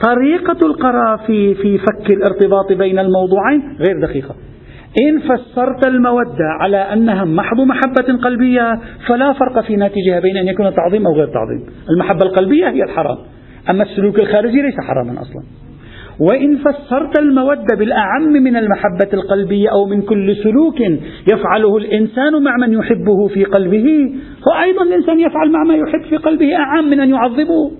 طريقة 0.03 0.65
القرافي 0.65 1.55
في 1.55 1.77
فك 1.77 2.11
الارتباط 2.11 2.73
بين 2.73 2.99
الموضوعين 2.99 3.61
غير 3.87 4.01
دقيقة. 4.01 4.35
إن 5.01 5.19
فسرت 5.19 5.87
المودة 5.87 6.45
على 6.59 6.77
أنها 6.77 7.25
محض 7.25 7.61
محبة 7.61 8.23
قلبية 8.23 8.79
فلا 9.07 9.33
فرق 9.33 9.59
في 9.59 9.75
ناتجها 9.75 10.19
بين 10.19 10.37
أن 10.37 10.47
يكون 10.47 10.75
تعظيم 10.75 11.07
أو 11.07 11.13
غير 11.13 11.27
تعظيم. 11.27 11.65
المحبة 11.89 12.25
القلبية 12.25 12.69
هي 12.69 12.83
الحرام. 12.83 13.17
أما 13.69 13.83
السلوك 13.83 14.19
الخارجي 14.19 14.61
ليس 14.61 14.75
حراما 14.87 15.21
أصلا. 15.21 15.43
وإن 16.19 16.57
فسرت 16.57 17.19
المودة 17.19 17.75
بالأعم 17.79 18.23
من 18.23 18.55
المحبة 18.55 19.09
القلبية 19.13 19.69
أو 19.69 19.85
من 19.85 20.01
كل 20.01 20.35
سلوك 20.35 20.79
يفعله 21.33 21.77
الإنسان 21.77 22.43
مع 22.43 22.57
من 22.57 22.73
يحبه 22.73 23.27
في 23.27 23.43
قلبه 23.43 24.13
فأيضا 24.45 24.83
الإنسان 24.83 25.19
يفعل 25.19 25.51
مع 25.51 25.63
ما 25.63 25.75
يحب 25.75 26.01
في 26.09 26.17
قلبه 26.17 26.55
أعم 26.55 26.89
من 26.89 26.99
أن 26.99 27.09
يعظمه 27.09 27.71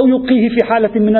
أو 0.00 0.08
يبقيه 0.08 0.48
في 0.48 0.66
حالة 0.66 1.00
من 1.00 1.16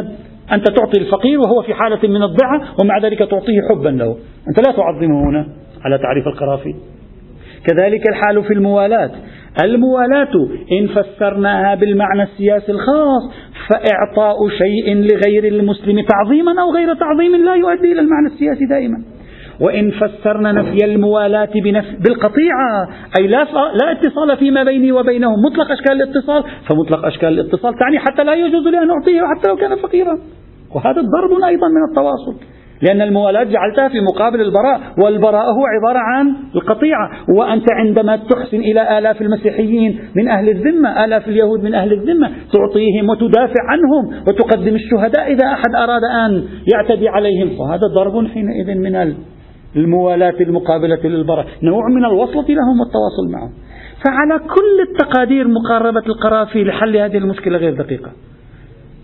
أنت 0.52 0.71
تعطي 0.71 1.00
الفقير 1.00 1.40
وهو 1.40 1.62
في 1.62 1.75
حالة 1.75 2.09
من 2.09 2.23
الضعة 2.23 2.62
ومع 2.83 2.99
ذلك 2.99 3.19
تعطيه 3.19 3.61
حبا 3.71 3.88
له. 3.88 4.16
أنت 4.49 4.66
لا 4.66 4.73
تعظمه 4.73 5.30
هنا 5.30 5.47
على 5.85 5.99
تعريف 5.99 6.26
القرافي. 6.26 6.75
كذلك 7.66 8.09
الحال 8.09 8.45
في 8.45 8.52
الموالاة. 8.52 9.11
الموالاة. 9.64 10.35
إن 10.80 10.87
فسرناها 10.87 11.75
بالمعنى 11.75 12.23
السياسي 12.23 12.73
الخاص 12.73 13.23
فإعطاء 13.69 14.49
شيء 14.49 14.95
لغير 14.95 15.45
المسلم 15.45 16.00
تعظيما 16.00 16.62
أو 16.62 16.75
غير 16.75 16.95
تعظيم 16.95 17.37
لا 17.37 17.54
يؤدي 17.54 17.92
إلى 17.92 18.00
المعنى 18.00 18.26
السياسي 18.26 18.66
دائما. 18.71 19.04
وإن 19.61 19.90
فسرنا 19.90 20.52
نفي 20.52 20.85
الموالاة 20.85 21.49
بالقطيعة 22.07 22.88
أي 23.21 23.26
لا, 23.26 23.45
لا 23.83 23.92
اتصال 23.92 24.37
فيما 24.37 24.62
بيني 24.62 24.92
وبينه 24.92 25.28
مطلق 25.37 25.71
أشكال 25.71 26.02
الاتصال. 26.02 26.45
فمطلق 26.69 27.07
أشكال 27.07 27.28
الاتصال 27.28 27.75
تعني 27.78 27.99
حتى 27.99 28.25
لا 28.25 28.35
يجوز 28.35 28.66
لي 28.66 28.78
أن 28.78 28.90
أعطيه 28.90 29.23
حتى 29.37 29.49
لو 29.49 29.57
كان 29.57 29.76
فقيرا. 29.76 30.19
وهذا 30.75 31.00
ضرب 31.00 31.45
أيضا 31.45 31.69
من 31.69 31.90
التواصل. 31.90 32.60
لأن 32.83 33.03
الموالاة 33.03 33.45
جعلتها 33.45 33.89
في 33.89 34.01
مقابل 34.01 34.41
البراء 34.41 34.81
والبراء 35.05 35.45
هو 35.45 35.65
عبارة 35.67 35.99
عن 35.99 36.35
القطيعة. 36.55 37.11
وأنت 37.39 37.65
عندما 37.73 38.17
تحسن 38.17 38.57
إلى 38.57 38.99
آلاف 38.99 39.23
المسيحيين 39.23 40.01
من 40.17 40.29
أهل 40.29 40.49
الذمة 40.49 41.05
آلاف 41.05 41.29
اليهود 41.29 41.65
من 41.65 41.75
أهل 41.75 41.93
الذمة 41.93 42.29
تعطيهم 42.29 43.09
وتدافع 43.09 43.63
عنهم 43.69 44.23
وتقدم 44.29 44.75
الشهداء 44.75 45.33
إذا 45.33 45.47
أحد 45.47 45.75
أراد 45.77 46.05
أن 46.05 46.45
يعتدي 46.75 47.09
عليهم. 47.09 47.49
فهذا 47.59 47.87
ضرب 47.95 48.27
حينئذ 48.27 48.75
من 48.75 49.15
الموالاة 49.77 50.41
المقابلة 50.41 51.01
للبراء. 51.05 51.47
نوع 51.63 51.89
من 51.89 52.05
الوصلة 52.05 52.47
لهم 52.49 52.81
والتواصل 52.81 53.33
معهم. 53.33 53.53
فعلى 54.05 54.39
كل 54.39 54.91
التقادير 54.91 55.49
مقاربة 55.49 56.03
القرافي 56.07 56.65
لحل 56.65 56.97
هذه 56.97 57.19
المشكلة 57.19 57.59
غير 57.59 57.75
دقيقة. 57.75 58.11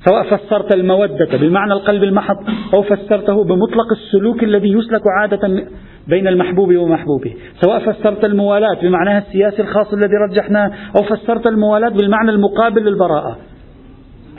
سواء 0.08 0.36
فسرت 0.36 0.74
المودة 0.74 1.38
بمعنى 1.40 1.72
القلب 1.72 2.02
المحض 2.02 2.36
أو 2.74 2.82
فسرته 2.82 3.44
بمطلق 3.44 3.92
السلوك 3.92 4.42
الذي 4.42 4.72
يسلك 4.72 5.02
عادة 5.20 5.66
بين 6.08 6.28
المحبوب 6.28 6.76
ومحبوبه. 6.76 7.34
سواء 7.60 7.92
فسرت 7.92 8.24
الموالاة 8.24 8.80
بمعناها 8.82 9.18
السياسي 9.18 9.62
الخاص 9.62 9.92
الذي 9.92 10.16
رجحناه 10.30 10.70
أو 10.96 11.02
فسرت 11.02 11.46
الموالاة 11.46 11.88
بالمعنى 11.88 12.30
المقابل 12.30 12.82
للبراءة. 12.82 13.38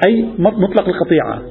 أي 0.07 0.25
مطلق 0.39 0.89
القطيعة. 0.89 1.41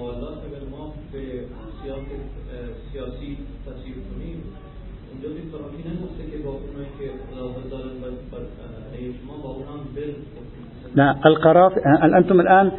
لا 10.95 11.17
القرافي 11.27 11.77
أنتم 12.19 12.41
الآن 12.41 12.67
آه، 12.67 12.73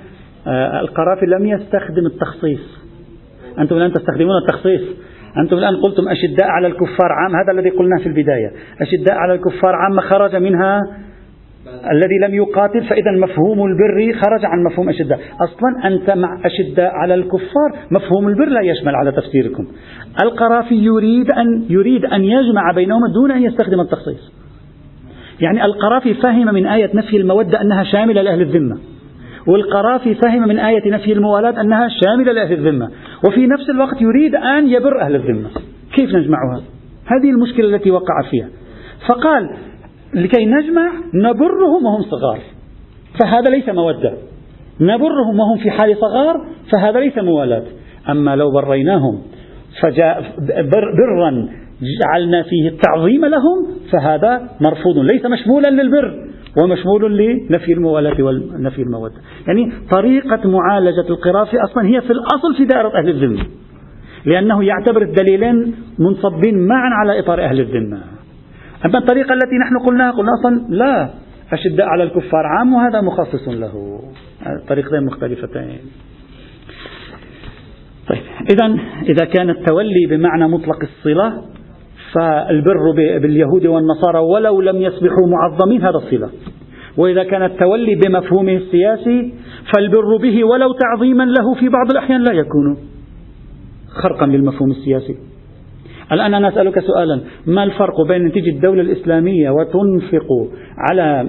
القرافي 0.81 1.25
لم 1.25 1.45
يستخدم 1.45 2.05
التخصيص. 2.05 2.87
أنتم 3.59 3.77
الآن 3.77 3.93
تستخدمون 3.93 4.37
التخصيص. 4.41 4.81
أنتم 5.43 5.57
الآن 5.57 5.75
قلتم 5.75 6.03
أشداء 6.09 6.47
على 6.47 6.67
الكفار 6.67 7.11
عام. 7.11 7.35
هذا 7.35 7.59
الذي 7.59 7.69
قلناه 7.69 7.97
في 7.97 8.07
البداية. 8.07 8.51
أشداء 8.81 9.17
على 9.17 9.33
الكفار 9.33 9.75
عام 9.75 9.99
خرج 9.99 10.35
منها 10.35 10.81
الذي 11.91 12.17
لم 12.27 12.35
يقاتل 12.35 12.83
فإذا 12.83 13.11
مفهوم 13.11 13.65
البر 13.65 14.13
خرج 14.13 14.45
عن 14.45 14.63
مفهوم 14.63 14.89
أشداء. 14.89 15.19
أصلا 15.41 15.87
أنت 15.87 16.09
مع 16.09 16.39
أشداء 16.45 16.91
على 16.91 17.13
الكفار 17.13 17.71
مفهوم 17.91 18.27
البر 18.27 18.49
لا 18.49 18.61
يشمل 18.61 18.95
على 18.95 19.11
تفسيركم. 19.11 19.67
القرافي 20.21 20.75
يريد 20.75 21.31
أن 21.31 21.65
يريد 21.69 22.05
أن 22.05 22.23
يجمع 22.23 22.71
بينهما 22.75 23.07
دون 23.13 23.31
أن 23.31 23.43
يستخدم 23.43 23.81
التخصيص. 23.81 24.31
يعني 25.41 25.65
القرافي 25.65 26.13
فهم 26.13 26.53
من 26.53 26.67
آية 26.67 26.89
نفي 26.93 27.17
المودة 27.17 27.61
أنها 27.61 27.83
شاملة 27.83 28.21
لأهل 28.21 28.41
الذمة. 28.41 28.77
والقرافي 29.47 30.15
فهم 30.15 30.47
من 30.47 30.59
آية 30.59 30.91
نفي 30.91 31.13
الموالاة 31.13 31.61
أنها 31.61 31.87
شاملة 32.03 32.31
لأهل 32.31 32.53
الذمة. 32.53 32.89
وفي 33.27 33.47
نفس 33.47 33.69
الوقت 33.69 34.01
يريد 34.01 34.35
أن 34.35 34.67
يبر 34.67 35.01
أهل 35.01 35.15
الذمة. 35.15 35.49
كيف 35.97 36.09
نجمعها؟ 36.15 36.61
هذه 37.05 37.29
المشكلة 37.29 37.75
التي 37.75 37.91
وقع 37.91 38.21
فيها. 38.31 38.47
فقال 39.07 39.49
لكي 40.13 40.45
نجمع 40.45 40.91
نبرهم 41.13 41.85
وهم 41.85 42.01
صغار. 42.01 42.39
فهذا 43.19 43.51
ليس 43.51 43.69
مودة. 43.69 44.13
نبرهم 44.81 45.39
وهم 45.39 45.57
في 45.57 45.71
حال 45.71 45.97
صغار 45.97 46.45
فهذا 46.71 46.99
ليس 46.99 47.17
موالاة 47.17 47.63
أما 48.09 48.35
لو 48.35 48.51
بريناهم 48.51 49.21
فجاء 49.81 50.23
برا 50.71 51.49
جعلنا 52.01 52.43
فيه 52.43 52.69
التعظيم 52.69 53.25
لهم 53.25 53.67
فهذا 53.91 54.49
مرفوض 54.61 54.97
ليس 54.97 55.25
مشمولا 55.25 55.67
للبر. 55.67 56.26
ومشمول 56.63 57.17
لنفي 57.17 57.73
الموالاة 57.73 58.23
ونفي 58.23 58.81
المودة 58.81 59.15
يعني 59.47 59.71
طريقة 59.91 60.49
معالجة 60.49 61.09
القرافة 61.09 61.57
أصلا 61.63 61.85
هي 61.85 62.01
في 62.01 62.09
الأصل 62.09 62.55
في 62.57 62.65
دائرة 62.65 62.91
أهل 62.99 63.09
الذمة 63.09 63.45
لأنه 64.25 64.63
يعتبر 64.63 65.01
الدليلين 65.01 65.75
منصبين 65.99 66.67
معا 66.67 66.89
على 66.89 67.19
إطار 67.19 67.43
أهل 67.43 67.59
الذمة. 67.59 68.01
أما 68.85 68.97
الطريقة 68.97 69.33
التي 69.33 69.55
نحن 69.55 69.85
قلناها 69.85 70.11
قلنا 70.11 70.31
أصلا 70.33 70.65
لا 70.69 71.09
أشداء 71.51 71.87
على 71.87 72.03
الكفار 72.03 72.45
عام 72.45 72.73
وهذا 72.73 73.01
مخصص 73.01 73.47
له. 73.47 73.99
طريقتين 74.67 75.05
مختلفتين. 75.05 75.79
طيب 78.09 78.21
إذا 78.51 78.79
إذا 79.09 79.25
كان 79.25 79.49
التولي 79.49 80.05
بمعنى 80.09 80.47
مطلق 80.47 80.79
الصلة 80.81 81.43
فالبر 82.17 82.91
باليهود 83.21 83.65
والنصارى 83.65 84.19
ولو 84.19 84.61
لم 84.61 84.81
يصبحوا 84.81 85.27
معظمين 85.27 85.81
هذا 85.81 85.97
الصلة. 85.97 86.29
وإذا 86.97 87.23
كان 87.23 87.43
التولي 87.43 87.95
بمفهومه 87.95 88.53
السياسي 88.53 89.33
فالبر 89.73 90.17
به 90.21 90.43
ولو 90.43 90.73
تعظيما 90.73 91.23
له 91.23 91.53
في 91.59 91.69
بعض 91.69 91.91
الأحيان 91.91 92.23
لا 92.23 92.33
يكون 92.33 92.77
خرقا 94.03 94.25
للمفهوم 94.25 94.71
السياسي. 94.71 95.26
الآن 96.11 96.33
أنا 96.33 96.47
أسألك 96.47 96.79
سؤالا. 96.79 97.21
ما 97.45 97.63
الفرق 97.63 98.01
بين 98.07 98.21
أن 98.25 98.31
تجي 98.31 98.49
الدولة 98.49 98.81
الإسلامية 98.81 99.49
وتنفق 99.49 100.27
على 100.77 101.27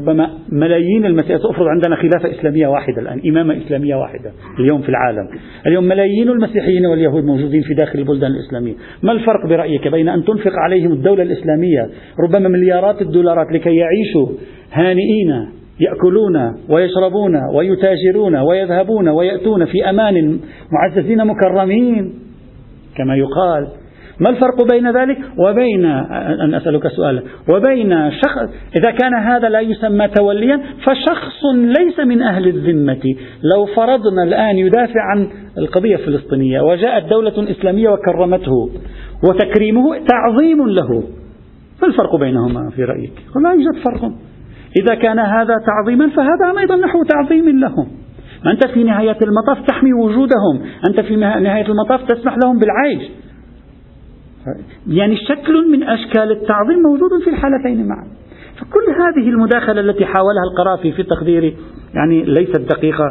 ربما 0.00 0.30
ملايين 0.52 1.06
المسيحيين 1.06 1.38
سأفرض 1.38 1.66
عندنا 1.66 1.96
خلافة 1.96 2.38
إسلامية 2.38 2.66
واحدة 2.66 3.02
الآن 3.02 3.20
إمامة 3.28 3.56
إسلامية 3.56 3.94
واحدة 3.94 4.32
اليوم 4.60 4.82
في 4.82 4.88
العالم. 4.88 5.28
اليوم 5.66 5.84
ملايين 5.84 6.28
المسيحيين 6.28 6.86
واليهود 6.86 7.24
موجودين 7.24 7.62
في 7.62 7.74
داخل 7.74 7.98
البلدان 7.98 8.30
الإسلامية. 8.30 8.74
ما 9.02 9.12
الفرق 9.12 9.46
برأيك 9.48 9.88
بين 9.88 10.08
أن 10.08 10.24
تنفق 10.24 10.52
عليهم 10.64 10.92
الدولة 10.92 11.22
الإسلامية 11.22 11.88
ربما 12.20 12.48
مليارات 12.48 13.02
الدولارات 13.02 13.46
لكي 13.52 13.76
يعيشوا 13.76 14.28
هانئين 14.72 15.48
يأكلون 15.80 16.54
ويشربون 16.68 17.32
ويتاجرون 17.54 18.36
ويذهبون 18.36 19.08
ويأتون 19.08 19.64
في 19.64 19.90
أمان 19.90 20.38
معززين 20.72 21.26
مكرمين؟ 21.26 22.14
كما 22.96 23.16
يقال 23.16 23.68
ما 24.20 24.30
الفرق 24.30 24.62
بين 24.72 24.90
ذلك 24.90 25.18
وبين 25.38 25.84
أن 26.44 26.54
أسألك 26.54 26.88
سؤالا 26.88 27.22
وبين 27.48 28.10
شخص 28.10 28.50
إذا 28.76 28.90
كان 28.90 29.14
هذا 29.14 29.48
لا 29.48 29.60
يسمى 29.60 30.08
توليا 30.08 30.60
فشخص 30.84 31.44
ليس 31.54 32.00
من 32.00 32.22
أهل 32.22 32.48
الذمة. 32.48 33.14
لو 33.54 33.66
فرضنا 33.66 34.22
الآن 34.22 34.56
يدافع 34.56 35.00
عن 35.00 35.28
القضية 35.58 35.94
الفلسطينية 35.94 36.60
وجاءت 36.60 37.10
دولة 37.10 37.50
إسلامية 37.50 37.88
وكرمته 37.88 38.70
وتكريمه 39.28 39.82
تعظيم 40.08 40.68
له. 40.68 41.02
ما 41.82 41.88
الفرق 41.88 42.16
بينهما 42.16 42.70
في 42.70 42.84
رأيك؟ 42.84 43.12
لا 43.44 43.52
يوجد 43.52 43.82
فرق. 43.84 44.12
إذا 44.82 44.94
كان 44.94 45.18
هذا 45.18 45.54
تعظيما 45.66 46.08
فهذا 46.08 46.60
أيضا 46.60 46.76
نحو 46.76 47.02
تعظيم 47.02 47.60
لهم 47.60 47.88
أنت 48.46 48.66
في 48.66 48.84
نهاية 48.84 49.18
المطاف 49.22 49.66
تحمي 49.66 49.92
وجودهم. 49.92 50.62
أنت 50.88 51.00
في 51.00 51.16
نهاية 51.16 51.66
المطاف 51.68 52.02
تسمح 52.02 52.36
لهم 52.44 52.58
بالعيش. 52.58 53.10
يعني 54.88 55.16
شكل 55.16 55.70
من 55.72 55.82
أشكال 55.82 56.30
التعظيم 56.30 56.78
موجود 56.78 57.10
في 57.24 57.30
الحالتين 57.30 57.86
معا. 57.88 58.06
فكل 58.60 58.92
هذه 59.02 59.28
المداخلة 59.28 59.80
التي 59.80 60.04
حاولها 60.04 60.42
القرافي 60.52 60.92
في 60.92 61.02
تقديري 61.02 61.56
يعني 61.94 62.22
ليست 62.22 62.60
دقيقة 62.60 63.04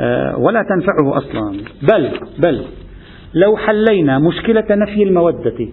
آه، 0.00 0.38
ولا 0.38 0.62
تنفعه 0.62 1.18
أصلا. 1.18 1.56
بل 1.82 2.10
بل 2.38 2.64
لو 3.34 3.56
حلينا 3.56 4.18
مشكلة 4.18 4.64
نفي 4.70 5.02
المودة 5.02 5.68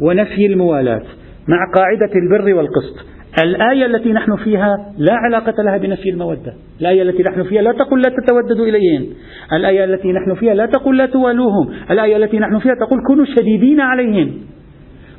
ونفي 0.00 0.46
الموالاة 0.46 1.02
مع 1.48 1.72
قاعدة 1.76 2.10
البر 2.14 2.54
والقسط 2.54 3.06
الآية 3.42 3.86
التي 3.86 4.12
نحن 4.12 4.36
فيها 4.36 4.92
لا 4.98 5.14
علاقة 5.14 5.62
لها 5.62 5.76
بنفي 5.76 6.10
المودة. 6.10 6.54
الآية 6.80 7.02
التي 7.02 7.22
نحن 7.22 7.42
فيها 7.42 7.62
لا 7.62 7.72
تقول 7.72 8.02
لا 8.02 8.08
تتوددوا 8.08 8.66
إليهم 8.66 9.06
الآية 9.52 9.84
التي 9.84 10.12
نحن 10.12 10.34
فيها 10.34 10.54
لا 10.54 10.66
تقول 10.66 10.98
لا 10.98 11.06
توالوهم 11.06 11.70
الآية 11.90 12.16
التي 12.16 12.38
نحن 12.38 12.58
فيها 12.58 12.74
تقول 12.74 12.98
كونوا 13.06 13.24
شديدين 13.24 13.80
عليهم 13.80 14.34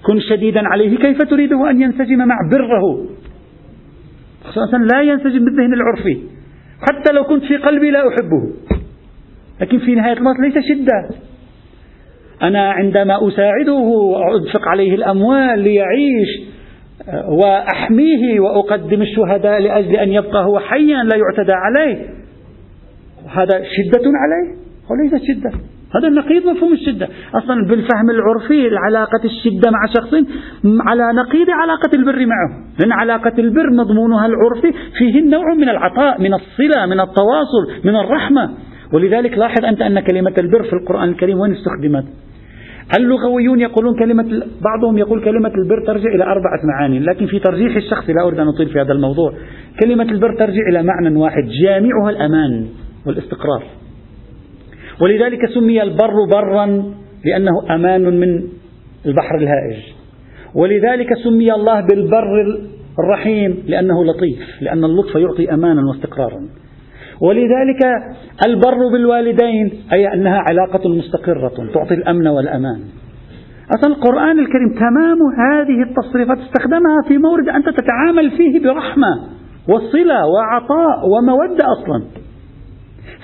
كن 0.05 0.19
شديدا 0.19 0.61
عليه 0.67 0.97
كيف 0.97 1.21
تريده 1.21 1.69
أن 1.69 1.81
ينسجم 1.81 2.17
مع 2.17 2.35
بره؟ 2.51 3.05
خصوصا 4.43 4.77
لا 4.77 5.01
ينسجم 5.01 5.45
بالذهن 5.45 5.73
العرفي. 5.73 6.17
حتى 6.81 7.13
لو 7.13 7.23
كنت 7.23 7.43
في 7.43 7.57
قلبي 7.57 7.91
لا 7.91 7.99
أحبه. 8.07 8.53
لكن 9.61 9.79
في 9.79 9.95
نهاية 9.95 10.13
المطاف 10.13 10.39
ليس 10.39 10.53
شدة. 10.69 11.09
أنا 12.41 12.71
عندما 12.71 13.27
أساعده 13.27 13.73
وأنفق 13.73 14.67
عليه 14.67 14.95
الأموال 14.95 15.59
ليعيش 15.59 16.29
وأحميه 17.29 18.39
وأقدم 18.39 19.01
الشهداء 19.01 19.59
لأجل 19.59 19.95
أن 19.95 20.09
يبقى 20.09 20.45
هو 20.45 20.59
حيا 20.59 21.03
لا 21.03 21.17
يعتدى 21.17 21.53
عليه 21.53 22.09
هذا 23.29 23.63
شدة 23.63 24.01
عليه 24.05 24.55
وليست 24.89 25.25
شدة؟ 25.27 25.51
هذا 25.95 26.07
النقيض 26.07 26.45
مفهوم 26.45 26.73
الشدة. 26.73 27.07
أصلا 27.35 27.67
بالفهم 27.69 28.09
العرفي 28.09 28.69
علاقة 28.77 29.21
الشدة 29.25 29.71
مع 29.71 29.85
شخص 29.85 30.13
على 30.87 31.03
نقيض 31.13 31.49
علاقة 31.49 31.89
البر 31.93 32.25
معه. 32.25 32.49
لأن 32.79 32.91
علاقة 32.91 33.33
البر 33.39 33.69
مضمونها 33.69 34.25
العرفي 34.25 34.73
فيه 34.97 35.21
نوع 35.21 35.53
من 35.53 35.69
العطاء 35.69 36.21
من 36.21 36.33
الصلة 36.33 36.85
من 36.85 36.99
التواصل 36.99 37.85
من 37.85 37.95
الرحمة. 37.95 38.49
ولذلك 38.93 39.37
لاحظ 39.37 39.65
أنت 39.65 39.81
أن 39.81 39.99
كلمة 39.99 40.33
البر 40.37 40.63
في 40.63 40.73
القرآن 40.73 41.09
الكريم 41.09 41.39
وين 41.39 41.51
استخدمت؟ 41.51 42.05
اللغويون 42.97 43.59
يقولون 43.59 43.99
كلمة 43.99 44.43
بعضهم 44.61 44.97
يقول 44.97 45.23
كلمة 45.23 45.51
البر 45.55 45.85
ترجع 45.87 46.09
إلى 46.15 46.23
أربعة 46.23 46.59
معاني 46.63 46.99
لكن 46.99 47.25
في 47.25 47.39
ترجيح 47.39 47.75
الشخصي 47.75 48.13
لا 48.13 48.27
أريد 48.27 48.39
أن 48.39 48.47
أطيل 48.47 48.69
في 48.69 48.81
هذا 48.81 48.91
الموضوع. 48.93 49.33
كلمة 49.83 50.03
البر 50.03 50.35
ترجع 50.39 50.61
إلى 50.69 50.83
معنى 50.83 51.17
واحد 51.17 51.43
جامعها 51.63 52.09
الأمان 52.09 52.67
والاستقرار. 53.05 53.63
ولذلك 55.01 55.49
سمي 55.53 55.83
البر 55.83 56.13
برا 56.31 56.93
لأنه 57.25 57.75
أمان 57.75 58.19
من 58.19 58.43
البحر 59.05 59.35
الهائج. 59.35 59.77
ولذلك 60.55 61.07
سمي 61.23 61.53
الله 61.53 61.81
بالبر 61.81 62.59
الرحيم 62.99 63.63
لأنه 63.67 64.05
لطيف 64.05 64.61
لأن 64.61 64.83
اللطف 64.83 65.15
يعطي 65.15 65.53
أمانا 65.53 65.81
واستقرارا. 65.87 66.41
ولذلك 67.21 67.81
البر 68.45 68.87
بالوالدين 68.91 69.71
أي 69.93 70.13
أنها 70.13 70.43
علاقة 70.49 70.89
مستقرة 70.89 71.71
تعطي 71.73 71.93
الأمن 71.93 72.27
والأمان. 72.27 72.79
أصلا 73.75 73.95
القرآن 73.95 74.39
الكريم 74.39 74.69
تمام 74.69 75.19
هذه 75.39 75.89
التصريفات 75.89 76.37
استخدمها 76.37 77.01
في 77.07 77.17
مورد 77.17 77.49
أنت 77.49 77.69
تتعامل 77.69 78.31
فيه 78.37 78.63
برحمة 78.63 79.07
وصلة 79.69 80.27
وعطاء 80.27 81.07
ومودة 81.09 81.65
أصلا. 81.77 82.20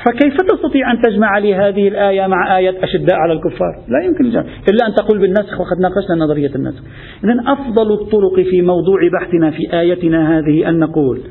فكيف 0.05 0.33
تستطيع 0.33 0.91
أن 0.91 1.01
تجمع 1.01 1.37
لي 1.37 1.55
هذه 1.55 1.87
الآية 1.87 2.27
مع 2.27 2.57
آية 2.57 2.83
أشداء 2.83 3.15
على 3.15 3.33
الكفار؟ 3.33 3.79
لا 3.87 4.05
يمكن 4.05 4.25
الجمع 4.25 4.43
إلا 4.69 4.87
أن 4.87 4.93
تقول 4.93 5.19
بالنسخ 5.19 5.59
وقد 5.59 5.79
ناقشنا 5.81 6.15
نظرية 6.15 6.55
النسخ. 6.55 6.83
إذا 7.23 7.35
أفضل 7.47 7.93
الطرق 7.93 8.39
في 8.49 8.61
موضوع 8.61 8.99
بحثنا 9.13 9.51
في 9.51 9.79
آيتنا 9.79 10.37
هذه 10.37 10.69
أن 10.69 10.79
نقول 10.79 11.21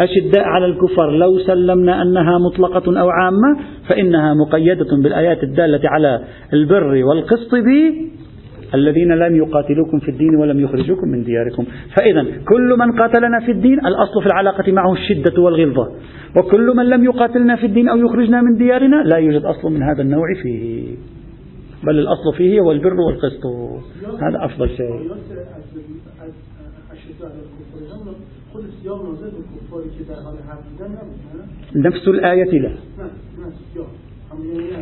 أشداء 0.00 0.44
على 0.44 0.66
الكفار 0.66 1.10
لو 1.10 1.38
سلمنا 1.38 2.02
أنها 2.02 2.38
مطلقة 2.38 3.00
أو 3.00 3.10
عامة 3.10 3.58
فإنها 3.88 4.34
مقيدة 4.34 4.96
بالآيات 5.02 5.42
الدالة 5.42 5.80
على 5.84 6.20
البر 6.52 7.04
والقسط 7.04 7.54
الذين 8.74 9.12
لم 9.12 9.36
يقاتلوكم 9.36 9.98
في 9.98 10.10
الدين 10.10 10.36
ولم 10.36 10.60
يخرجوكم 10.60 11.08
من 11.08 11.22
دياركم. 11.24 11.64
فإذا 11.98 12.22
كل 12.48 12.76
من 12.78 12.92
قاتلنا 12.92 13.40
في 13.40 13.52
الدين 13.52 13.78
الأصل 13.86 14.20
في 14.20 14.26
العلاقة 14.26 14.72
معه 14.72 14.92
الشدة 14.92 15.42
والغلظة. 15.42 15.92
وكل 16.36 16.76
من 16.76 16.86
لم 16.86 17.04
يقاتلنا 17.04 17.56
في 17.56 17.66
الدين 17.66 17.88
أو 17.88 17.96
يخرجنا 17.96 18.42
من 18.42 18.56
ديارنا 18.56 18.96
لا 18.96 19.16
يوجد 19.16 19.44
أصل 19.44 19.72
من 19.72 19.82
هذا 19.82 20.02
النوع 20.02 20.26
فيه. 20.42 20.96
بل 21.84 21.98
الأصل 21.98 22.34
فيه 22.36 22.60
هو 22.60 22.72
البر 22.72 23.00
والقسط. 23.00 23.46
هذا 24.22 24.44
أفضل 24.44 24.68
شيء. 24.68 25.10
نفس 31.76 32.08
الآية 32.08 32.58
لا. 32.58 32.70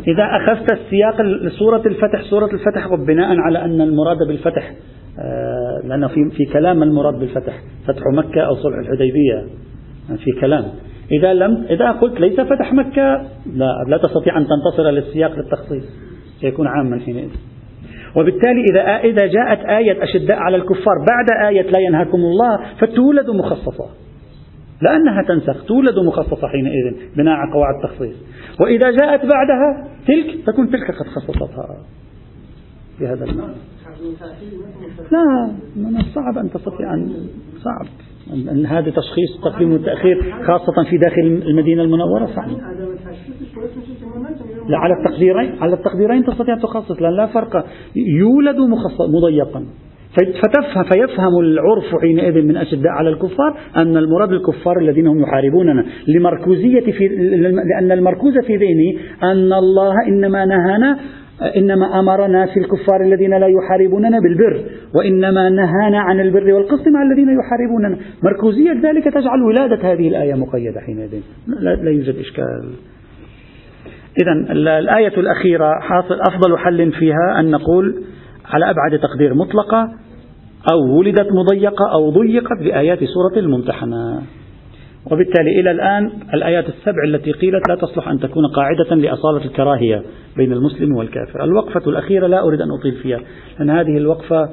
إذا 0.09 0.25
أخذت 0.37 0.73
السياق 0.73 1.17
سورة 1.59 1.83
الفتح 1.87 2.23
سورة 2.31 2.51
الفتح 2.53 2.95
بناء 2.95 3.37
على 3.37 3.65
أن 3.65 3.81
المراد 3.81 4.19
بالفتح 4.29 4.73
آه، 5.19 5.81
لأن 5.85 6.09
في 6.09 6.31
في 6.31 6.45
كلام 6.53 6.83
المراد 6.83 7.15
بالفتح؟ 7.15 7.63
فتح 7.87 8.03
مكة 8.13 8.41
أو 8.41 8.55
صلح 8.55 8.79
الحديبية. 8.79 9.45
في 10.25 10.33
كلام. 10.41 10.65
إذا 11.13 11.35
لم 11.35 11.65
إذا 11.71 11.91
قلت 11.91 12.21
ليس 12.21 12.41
فتح 12.41 12.73
مكة 12.73 13.23
لا 13.55 13.85
لا 13.89 13.97
تستطيع 13.97 14.39
أن 14.39 14.47
تنتصر 14.47 14.91
للسياق 14.91 15.37
للتخصيص. 15.37 15.85
سيكون 16.41 16.67
عاما 16.67 17.01
حينئذ. 17.01 17.31
وبالتالي 18.17 18.65
إذا 18.71 18.81
إذا 18.81 19.27
جاءت 19.27 19.65
آية 19.65 20.05
أشداء 20.05 20.37
على 20.37 20.57
الكفار 20.57 20.95
بعد 20.99 21.49
آية 21.49 21.71
لا 21.71 21.79
ينهاكم 21.79 22.19
الله 22.19 22.61
فتولد 22.81 23.31
مخصصة. 23.31 24.04
لأنها 24.85 25.23
تنسخ 25.29 25.65
تولد 25.65 25.99
مخصصة 25.99 26.49
حينئذ 26.49 27.15
بناء 27.17 27.35
على 27.35 27.53
قواعد 27.53 27.75
التخصيص. 27.75 28.17
وإذا 28.61 28.91
جاءت 28.91 29.21
بعدها 29.21 29.89
تلك 30.07 30.47
تكون 30.47 30.71
تلك 30.71 30.91
قد 30.91 31.07
خصصتها 31.07 31.77
في 32.99 33.07
هذا 33.07 33.25
المعنى. 33.25 33.55
لا 35.13 35.53
من 35.77 35.97
الصعب 35.97 36.39
أن 36.39 36.51
تستطيع 36.51 36.95
أن 36.95 37.13
صعب. 37.57 37.87
أن 38.33 38.67
هذا 38.67 38.91
تشخيص 38.91 39.41
تقديم 39.45 39.73
والتأخير 39.73 40.35
خاصة 40.47 40.91
في 40.91 40.99
داخل 40.99 41.21
المدينة 41.21 41.83
المنورة 41.83 42.27
صعب. 42.27 42.49
لا 44.69 44.79
على 44.79 44.95
التقديرين 44.95 45.63
على 45.63 45.75
التقديرين 45.75 46.25
تستطيع 46.25 46.55
أن 46.55 46.61
تخصص 46.61 47.03
لأن 47.03 47.17
لا 47.17 47.27
فرق. 47.27 47.67
يولد 48.21 48.57
مضيقا. 49.01 49.67
فتفهم 50.17 50.85
فيفهم 50.85 51.41
العرف 51.41 52.01
حينئذ 52.01 52.43
من 52.43 52.57
أشداء 52.57 52.93
على 52.93 53.09
الكفار 53.09 53.57
أن 53.77 53.97
المراد 53.97 54.33
الكفار 54.33 54.79
الذين 54.79 55.07
هم 55.07 55.23
يحاربوننا. 55.23 55.85
لمركوزية 56.09 56.93
في 56.93 57.09
لأن 57.65 57.93
المركوز 57.93 58.39
في 58.39 58.57
ذهني 58.57 58.99
أن 59.23 59.53
الله 59.53 59.95
إنما 60.09 60.45
نهانا 60.45 60.99
إنما 61.57 62.01
أمرنا 62.01 62.47
في 62.47 62.61
الكفار 62.61 63.01
الذين 63.01 63.31
لا 63.31 63.47
يحاربوننا 63.47 64.21
بالبر 64.21 64.65
وإنما 64.95 65.51
نهانا 65.51 66.01
عن 66.01 66.21
البر 66.21 66.53
والقسط 66.53 66.89
مع 66.89 67.03
الذين 67.03 67.29
يحاربوننا. 67.39 67.99
مركوزية 68.23 68.73
ذلك 68.73 69.05
تجعل 69.05 69.43
ولادة 69.43 69.93
هذه 69.93 70.09
الآية 70.09 70.35
مقيدة 70.35 70.81
حينئذ. 70.81 71.23
لا, 71.47 71.75
لا 71.75 71.91
يوجد 71.91 72.17
إشكال. 72.17 72.71
إذا 74.23 74.53
الآية 74.53 75.17
الأخيرة 75.17 75.81
حاصل 75.81 76.19
أفضل 76.29 76.59
حل 76.59 76.93
فيها 76.93 77.41
أن 77.41 77.51
نقول 77.51 78.03
على 78.45 78.71
أبعد 78.71 78.99
تقدير 78.99 79.35
مطلقة 79.35 79.93
أو 80.73 80.99
ولدت 80.99 81.29
مضيقة 81.33 81.93
أو 81.93 82.11
ضيقت 82.11 82.59
بآيات 82.63 82.99
سورة 82.99 83.39
الممتحنة. 83.39 84.23
وبالتالي 85.13 85.61
إلى 85.61 85.71
الآن 85.71 86.11
الآيات 86.35 86.69
السبع 86.69 87.05
التي 87.05 87.33
قيلت 87.33 87.69
لا 87.69 87.75
تصلح 87.75 88.09
أن 88.09 88.21
تكون 88.21 88.47
قاعدة 88.47 88.95
لأصالة 88.95 89.45
الكراهية 89.45 90.03
بين 90.37 90.53
المسلم 90.53 90.97
والكافر. 90.97 91.45
الوقفة 91.45 91.91
الأخيرة 91.91 92.27
لا 92.27 92.43
أريد 92.43 92.61
أن 92.61 92.69
أطيل 92.71 92.93
فيها 92.93 93.21
لأن 93.59 93.71
هذه 93.71 93.97
الوقفة 93.97 94.49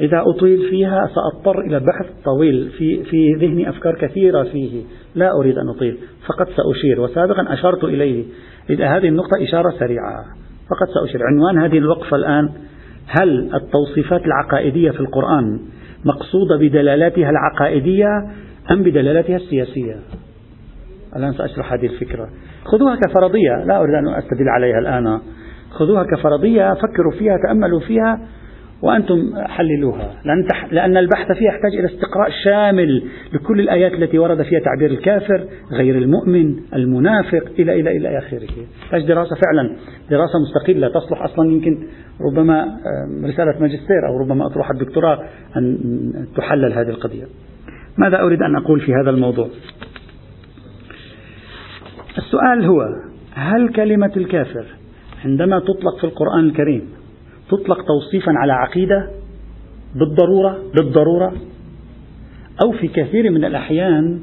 إذا 0.00 0.22
أطيل 0.36 0.70
فيها 0.70 1.10
سأضطر 1.14 1.60
إلى 1.60 1.80
بحث 1.80 2.06
طويل 2.24 2.70
في, 2.78 3.04
في 3.04 3.32
ذهني 3.40 3.68
أفكار 3.68 3.94
كثيرة 4.00 4.42
فيه. 4.42 4.82
لا 5.14 5.30
أريد 5.40 5.58
أن 5.58 5.68
أطيل 5.68 5.98
فقط 6.28 6.48
سأشير. 6.48 7.00
وسابقا 7.00 7.52
أشرت 7.52 7.84
إليه. 7.84 8.24
إلى 8.70 8.84
هذه 8.84 9.08
النقطة 9.08 9.42
إشارة 9.42 9.70
سريعة 9.70 10.24
فقط 10.70 10.88
سأشير. 10.94 11.20
عنوان 11.22 11.58
هذه 11.64 11.78
الوقفة 11.78 12.16
الآن 12.16 12.48
هل 13.06 13.54
التوصيفات 13.54 14.22
العقائدية 14.26 14.90
في 14.90 15.00
القرآن 15.00 15.60
مقصودة 16.04 16.56
بدلالاتها 16.56 17.30
العقائدية 17.30 18.06
أم 18.70 18.82
بدلالاتها 18.82 19.36
السياسية؟ 19.36 19.96
الآن 21.16 21.32
سأشرح 21.32 21.72
هذه 21.72 21.86
الفكرة. 21.86 22.28
خذوها 22.64 22.96
كفرضية 22.96 23.64
لا 23.64 23.80
أريد 23.80 23.94
أن 23.94 24.08
أستدل 24.08 24.48
عليها 24.48 24.78
الآن. 24.78 25.20
خذوها 25.70 26.04
كفرضية 26.04 26.74
فكروا 26.74 27.12
فيها 27.18 27.36
تأملوا 27.46 27.80
فيها 27.80 28.20
وأنتم 28.82 29.16
حللوها. 29.46 30.14
لأن, 30.24 30.46
لأن 30.70 30.96
البحث 30.96 31.26
فيها 31.38 31.48
يحتاج 31.48 31.76
إلى 31.78 31.86
استقراء 31.86 32.30
شامل 32.44 33.02
لكل 33.32 33.60
الآيات 33.60 33.92
التي 33.92 34.18
ورد 34.18 34.42
فيها 34.42 34.60
تعبير 34.60 34.90
الكافر 34.90 35.44
غير 35.72 35.98
المؤمن 35.98 36.56
المنافق 36.74 37.44
إلى 37.58 37.80
إلى 37.80 37.96
إلى 37.96 38.18
آخره. 38.18 38.48
تحتاج 38.80 39.06
دراسة 39.06 39.36
فعلا 39.36 39.76
دراسة 40.10 40.38
مستقلة 40.38 40.88
تصلح 40.88 41.22
أصلا. 41.22 41.52
يمكن 41.52 41.86
ربما 42.20 42.76
رسالة 43.24 43.60
ماجستير 43.60 44.08
أو 44.08 44.18
ربما 44.18 44.46
أطروحة 44.46 44.70
الدكتوراه 44.74 45.18
أن 45.56 45.78
تحلل 46.36 46.72
هذه 46.72 46.88
القضية. 46.88 47.24
ماذا 47.98 48.20
أريد 48.20 48.42
أن 48.42 48.56
أقول 48.56 48.80
في 48.80 48.92
هذا 49.02 49.10
الموضوع؟ 49.10 49.48
السؤال 52.18 52.64
هو 52.64 52.80
هل 53.34 53.68
كلمة 53.68 54.12
الكافر 54.16 54.64
عندما 55.24 55.58
تطلق 55.58 55.98
في 56.00 56.04
القرآن 56.04 56.44
الكريم 56.44 56.99
تطلق 57.50 57.84
توصيفا 57.86 58.32
على 58.36 58.52
عقيدة 58.52 59.10
بالضرورة 59.94 60.58
بالضرورة 60.76 61.32
أو 62.64 62.72
في 62.72 62.88
كثير 62.88 63.30
من 63.30 63.44
الأحيان 63.44 64.20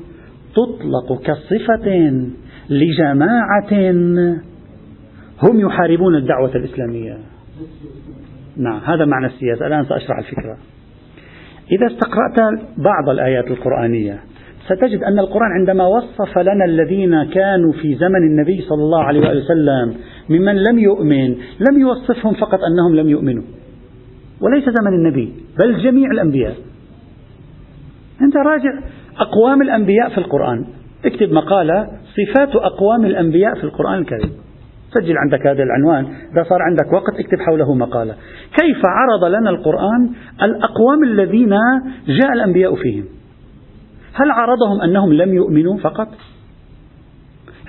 تطلق 0.52 1.22
كصفة 1.22 2.12
لجماعة 2.70 3.92
هم 5.44 5.60
يحاربون 5.60 6.16
الدعوة 6.16 6.56
الإسلامية. 6.56 7.18
نعم 8.58 8.80
هذا 8.86 9.06
معنى 9.06 9.26
السياسة. 9.26 9.68
الآن 9.68 9.86
سأشرح 9.86 10.18
الفكرة. 10.18 10.58
إذا 11.72 11.88
استقرأت 11.88 12.60
بعض 12.78 13.10
الآيات 13.10 13.48
القرآنية 13.48 14.20
ستجد 14.66 15.04
أن 15.04 15.20
القرآن 15.20 15.52
عندما 15.60 15.88
وصف 15.88 16.38
لنا 16.38 16.66
الذين 16.66 17.24
كانوا 17.24 17.74
في 17.74 17.96
زمن 17.96 18.16
النبي 18.16 18.62
صلى 18.62 18.84
الله 18.84 19.04
عليه 19.04 19.20
وسلم 19.20 19.94
ممن 20.30 20.56
لم 20.64 20.80
يؤمن 20.80 21.36
لم 21.70 21.80
يوصفهم 21.80 22.34
فقط 22.34 22.60
أنهم 22.72 22.96
لم 22.96 23.10
يؤمنوا. 23.10 23.44
وليس 24.42 24.64
زمن 24.64 24.94
النبي 24.94 25.34
بل 25.60 25.84
جميع 25.84 26.12
الأنبياء. 26.12 26.56
أنت 28.22 28.38
راجع 28.38 28.80
أقوام 29.20 29.62
الأنبياء 29.62 30.10
في 30.10 30.18
القرآن. 30.18 30.66
اكتب 31.06 31.32
مقالة 31.32 31.88
صفات 32.16 32.56
أقوام 32.56 33.06
الأنبياء 33.06 33.56
في 33.56 33.64
القرآن 33.64 34.00
الكريم. 34.00 34.32
سجل 34.94 35.18
عندك 35.18 35.48
هذا 35.48 35.64
العنوان. 35.64 36.06
إذا 36.06 36.44
صار 36.50 36.62
عندك 36.62 36.94
وقت 36.94 37.20
اكتب 37.20 37.40
حوله 37.40 37.74
مقالة. 37.74 38.16
كيف 38.62 38.82
عرض 38.86 39.24
لنا 39.24 39.50
القرآن 39.50 40.10
الأقوام 40.44 41.04
الذين 41.04 41.56
جاء 42.08 42.34
الأنبياء 42.34 42.76
فيهم؟ 42.76 43.06
هل 44.14 44.32
عرضهم 44.32 44.82
أنهم 44.82 45.14
لم 45.14 45.34
يؤمنوا 45.34 45.78
فقط؟ 45.78 46.08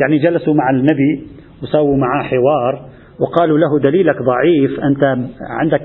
يعني 0.01 0.19
جلسوا 0.19 0.55
مع 0.55 0.71
النبي 0.71 1.27
وسووا 1.63 1.97
معه 1.97 2.23
حوار 2.23 2.89
وقالوا 3.21 3.59
له 3.59 3.79
دليلك 3.79 4.17
ضعيف 4.23 4.81
أنت 4.81 5.19
عندك 5.61 5.83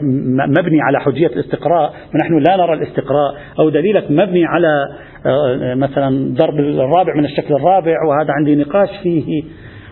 مبني 0.59 0.81
على 0.81 0.99
حجية 0.99 1.27
الاستقراء 1.27 1.93
ونحن 2.15 2.37
لا 2.37 2.57
نرى 2.57 2.73
الاستقراء 2.73 3.35
أو 3.59 3.69
دليلك 3.69 4.11
مبني 4.11 4.45
على 4.45 4.87
آه، 5.25 5.75
مثلا 5.75 6.33
ضرب 6.33 6.59
الرابع 6.59 7.15
من 7.17 7.25
الشكل 7.25 7.53
الرابع 7.53 7.95
وهذا 8.07 8.31
عندي 8.31 8.55
نقاش 8.55 8.89
فيه. 9.03 9.43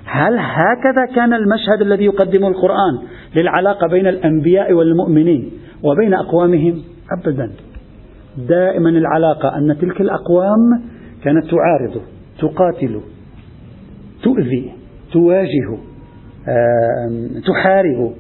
هل 0.06 0.38
هكذا 0.40 1.16
كان 1.16 1.34
المشهد 1.34 1.82
الذي 1.82 2.06
يقدمه 2.06 2.48
القرآن 2.48 3.00
للعلاقة 3.36 3.88
بين 3.88 4.08
الأنبياء 4.08 4.74
والمؤمنين 4.74 5.52
وبين 5.84 6.14
أقوامهم؟ 6.14 6.82
أبدا. 7.20 7.52
دائما 8.38 8.90
العلاقة 8.90 9.58
أن 9.58 9.78
تلك 9.82 10.02
الأقوام 10.02 10.82
كانت 11.24 11.46
تعارض 11.46 12.02
تقاتل 12.40 13.02
تؤذي 14.24 14.81
تواجه 15.14 15.78
تحارب 17.48 18.14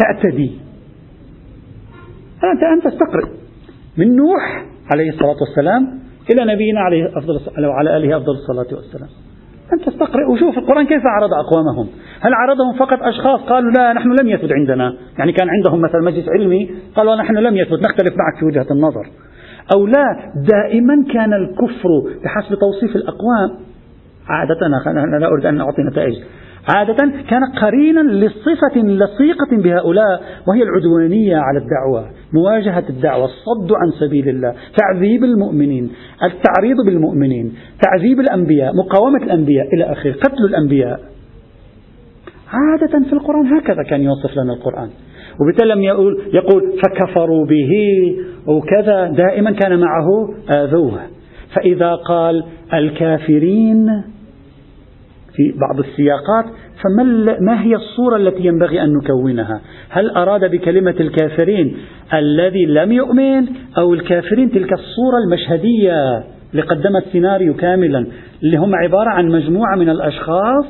تعتدي 0.00 0.50
أنت 2.52 2.62
أن 2.62 2.90
تستقرئ 2.90 3.28
من 3.98 4.16
نوح 4.16 4.64
عليه 4.92 5.10
الصلاة 5.10 5.36
والسلام 5.40 5.98
إلى 6.30 6.54
نبينا 6.54 6.80
عليه 6.80 7.18
أفضل 7.18 7.40
وعلى 7.66 7.96
آله 7.96 8.16
أفضل 8.16 8.32
الصلاة 8.32 8.76
والسلام. 8.78 9.08
أن 9.72 9.78
تستقرئ 9.78 10.24
وشوف 10.32 10.58
القرآن 10.58 10.86
كيف 10.86 11.02
عرض 11.04 11.30
أقوامهم. 11.34 11.88
هل 12.20 12.34
عرضهم 12.34 12.78
فقط 12.78 13.02
أشخاص؟ 13.02 13.40
قالوا 13.40 13.70
لا 13.70 13.92
نحن 13.92 14.08
لم 14.20 14.28
يثبت 14.28 14.52
عندنا. 14.52 14.94
يعني 15.18 15.32
كان 15.32 15.48
عندهم 15.48 15.80
مثلا 15.80 16.00
مجلس 16.00 16.28
علمي 16.28 16.70
قالوا 16.96 17.16
نحن 17.16 17.34
لم 17.34 17.56
يثبت 17.56 17.84
نختلف 17.84 18.14
معك 18.16 18.38
في 18.40 18.44
وجهة 18.44 18.66
النظر. 18.70 19.06
أو 19.76 19.86
لا 19.86 20.32
دائما 20.36 21.04
كان 21.14 21.32
الكفر 21.32 21.88
بحسب 22.24 22.54
توصيف 22.54 22.96
الأقوام 22.96 23.71
عادة 24.28 24.66
أنا 24.90 25.18
لا 25.18 25.26
أريد 25.26 25.46
أن 25.46 25.60
أعطي 25.60 25.82
نتائج. 25.82 26.14
عادة 26.76 27.12
كان 27.30 27.40
قرينا 27.62 28.00
لصفة 28.00 28.80
لصيقة 28.80 29.56
بهؤلاء 29.62 30.22
وهي 30.48 30.62
العدوانية 30.62 31.36
على 31.36 31.58
الدعوة 31.58 32.10
مواجهة 32.32 32.84
الدعوة 32.88 33.24
الصد 33.24 33.72
عن 33.72 33.90
سبيل 34.00 34.28
الله 34.28 34.54
تعذيب 34.76 35.24
المؤمنين 35.24 35.90
التعريض 36.22 36.76
بالمؤمنين 36.86 37.54
تعذيب 37.82 38.20
الأنبياء 38.20 38.76
مقاومة 38.76 39.22
الأنبياء 39.22 39.66
إلى 39.74 39.84
آخره 39.84 40.12
قتل 40.12 40.44
الأنبياء. 40.48 41.00
عادة 42.52 43.06
في 43.06 43.12
القرآن 43.12 43.46
هكذا 43.46 43.82
كان 43.82 44.02
يوصف 44.02 44.36
لنا 44.36 44.52
القرآن. 44.52 44.88
وبالتالي 45.40 45.74
لم 45.74 45.82
يقول, 45.82 46.22
يقول 46.34 46.62
فكفروا 46.82 47.46
به 47.46 47.70
وكذا 48.46 49.06
دائما 49.06 49.50
كان 49.50 49.80
معه 49.80 50.34
آذوه. 50.50 51.00
فإذا 51.54 51.94
قال 51.94 52.44
الكافرين 52.74 54.02
في 55.36 55.54
بعض 55.60 55.78
السياقات 55.78 56.44
فما 56.82 57.02
ما 57.40 57.62
هي 57.62 57.74
الصورة 57.74 58.16
التي 58.16 58.46
ينبغي 58.46 58.82
أن 58.82 58.92
نكونها؟ 58.96 59.60
هل 59.90 60.10
أراد 60.10 60.50
بكلمة 60.50 60.94
الكافرين 61.00 61.76
الذي 62.14 62.66
لم 62.66 62.92
يؤمن 62.92 63.46
أو 63.78 63.94
الكافرين 63.94 64.50
تلك 64.50 64.72
الصورة 64.72 65.18
المشهدية 65.24 66.24
اللي 66.52 66.62
قدمت 66.62 67.04
سيناريو 67.12 67.54
كاملا 67.54 68.06
اللي 68.42 68.56
هم 68.56 68.74
عبارة 68.74 69.10
عن 69.10 69.28
مجموعة 69.28 69.76
من 69.76 69.88
الأشخاص 69.88 70.64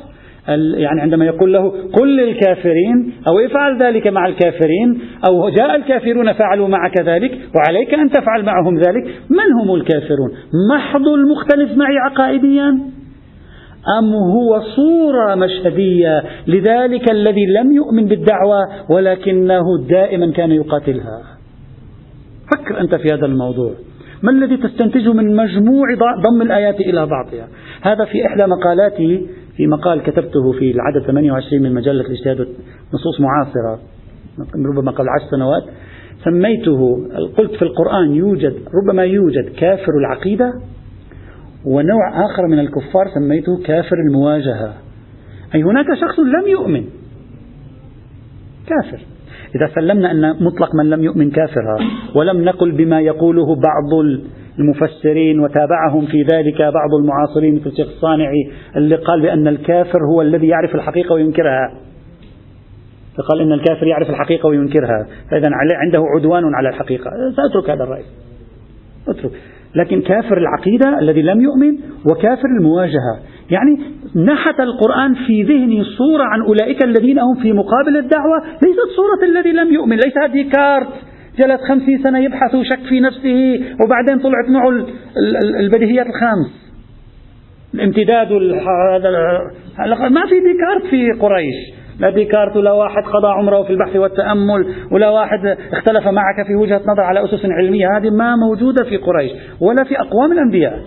يعني 0.47 1.01
عندما 1.01 1.25
يقول 1.25 1.53
له 1.53 1.69
قل 1.93 2.17
للكافرين 2.17 3.13
أو 3.27 3.39
افعل 3.39 3.83
ذلك 3.83 4.07
مع 4.07 4.27
الكافرين 4.27 4.99
أو 5.27 5.49
جاء 5.49 5.75
الكافرون 5.75 6.33
فعلوا 6.33 6.67
معك 6.67 7.01
ذلك 7.01 7.39
وعليك 7.55 7.93
أن 7.93 8.09
تفعل 8.09 8.45
معهم 8.45 8.77
ذلك 8.77 9.03
من 9.29 9.61
هم 9.61 9.75
الكافرون؟ 9.75 10.31
محض 10.75 11.07
المختلف 11.07 11.77
معي 11.77 11.97
عقائديا؟ 11.97 12.79
أم 13.99 14.13
هو 14.13 14.61
صورة 14.75 15.35
مشهدية 15.35 16.23
لذلك 16.47 17.11
الذي 17.11 17.45
لم 17.45 17.73
يؤمن 17.73 18.05
بالدعوة 18.05 18.59
ولكنه 18.89 19.63
دائما 19.89 20.31
كان 20.31 20.51
يقاتلها؟ 20.51 21.21
فكر 22.51 22.79
أنت 22.79 22.95
في 22.95 23.07
هذا 23.13 23.25
الموضوع. 23.25 23.71
ما 24.23 24.31
الذي 24.31 24.57
تستنتجه 24.57 25.13
من 25.13 25.35
مجموع 25.35 25.85
ضم 25.97 26.41
الآيات 26.41 26.79
إلى 26.79 27.05
بعضها؟ 27.05 27.47
هذا 27.81 28.05
في 28.05 28.25
إحدى 28.25 28.45
مقالاتي 28.45 29.27
في 29.57 29.67
مقال 29.67 30.03
كتبته 30.03 30.51
في 30.51 30.71
العدد 30.71 31.05
28 31.07 31.63
من 31.63 31.73
مجلة 31.73 32.01
الاجتهاد 32.01 32.47
نصوص 32.93 33.21
معاصرة 33.21 33.79
ربما 34.55 34.91
قبل 34.91 35.09
عشر 35.09 35.31
سنوات. 35.31 35.63
سميته 36.25 37.07
قلت 37.37 37.51
في 37.51 37.61
القرآن 37.61 38.15
يوجد 38.15 38.53
ربما 38.83 39.03
يوجد 39.03 39.49
كافر 39.49 39.91
العقيدة؟ 39.99 40.53
ونوع 41.65 42.25
آخر 42.25 42.47
من 42.47 42.59
الكفار 42.59 43.07
سميته 43.15 43.63
كافر 43.65 43.95
المواجهة. 43.95 44.73
أي 45.55 45.63
هناك 45.63 45.85
شخص 45.85 46.19
لم 46.19 46.47
يؤمن. 46.47 46.83
كافر. 48.67 48.99
إذا 49.55 49.69
سلمنا 49.75 50.11
أن 50.11 50.43
مطلق 50.43 50.75
من 50.75 50.89
لم 50.89 51.03
يؤمن 51.03 51.31
كافر 51.31 51.77
ولم 52.15 52.45
نقل 52.45 52.71
بما 52.71 53.01
يقوله 53.01 53.55
بعض 53.55 54.05
المفسرين 54.59 55.39
وتابعهم 55.39 56.05
في 56.05 56.21
ذلك 56.21 56.61
بعض 56.61 56.93
المعاصرين 56.99 57.55
مثل 57.55 57.69
الشيخ 57.69 57.87
الصانعي 57.87 58.51
اللي 58.75 58.95
قال 58.95 59.21
بأن 59.21 59.47
الكافر 59.47 59.99
هو 60.13 60.21
الذي 60.21 60.47
يعرف 60.47 60.75
الحقيقة 60.75 61.13
وينكرها. 61.13 61.73
فقال 63.17 63.41
إن 63.41 63.51
الكافر 63.51 63.87
يعرف 63.87 64.09
الحقيقة 64.09 64.47
وينكرها. 64.47 65.07
فإذا 65.31 65.49
عنده 65.53 66.03
عدوان 66.15 66.55
على 66.55 66.69
الحقيقة. 66.69 67.11
سأترك 67.35 67.69
هذا 67.69 67.83
الرأي. 67.83 68.03
أترك. 69.07 69.31
لكن 69.75 70.01
كافر 70.01 70.37
العقيدة 70.37 70.99
الذي 70.99 71.21
لم 71.21 71.41
يؤمن 71.41 71.77
وكافر 72.11 72.47
المواجهة. 72.59 73.19
يعني 73.49 73.79
نحت 74.15 74.59
القرآن 74.59 75.13
في 75.13 75.43
ذهني 75.43 75.83
صورة 75.83 76.23
عن 76.23 76.41
أولئك 76.41 76.83
الذين 76.83 77.19
هم 77.19 77.35
في 77.35 77.53
مقابل 77.53 77.97
الدعوة 77.97 78.39
ليست 78.43 78.89
صورة 78.95 79.29
الذي 79.29 79.51
لم 79.51 79.73
يؤمن 79.73 79.95
ليس 79.95 80.31
ديكارت 80.31 80.87
جلس 81.39 81.61
خمسين 81.69 82.03
سنة 82.03 82.19
يبحث 82.19 82.55
وشك 82.55 82.79
في 82.89 82.99
نفسه 82.99 83.59
وبعدين 83.83 84.19
طلعت 84.19 84.49
معه 84.49 84.85
البديهيات 85.59 86.05
الخمس. 86.05 86.73
الامتداد 87.73 88.31
ما 90.11 90.25
في 90.29 90.39
ديكارت 90.39 90.85
في 90.89 91.11
قريش. 91.19 91.82
لا 91.99 92.09
ديكارت 92.09 92.57
ولا 92.57 92.71
واحد 92.71 93.03
قضى 93.03 93.27
عمره 93.27 93.63
في 93.63 93.69
البحث 93.69 93.95
والتأمل 93.95 94.75
ولا 94.91 95.09
واحد 95.09 95.57
اختلف 95.73 96.07
معك 96.07 96.47
في 96.47 96.55
وجهة 96.55 96.81
نظر 96.87 97.01
على 97.01 97.25
أسس 97.25 97.45
علمية 97.45 97.97
هذه 97.97 98.09
ما 98.09 98.35
موجودة 98.35 98.83
في 98.83 98.97
قريش 98.97 99.31
ولا 99.61 99.83
في 99.83 99.99
أقوام 99.99 100.31
الأنبياء. 100.31 100.79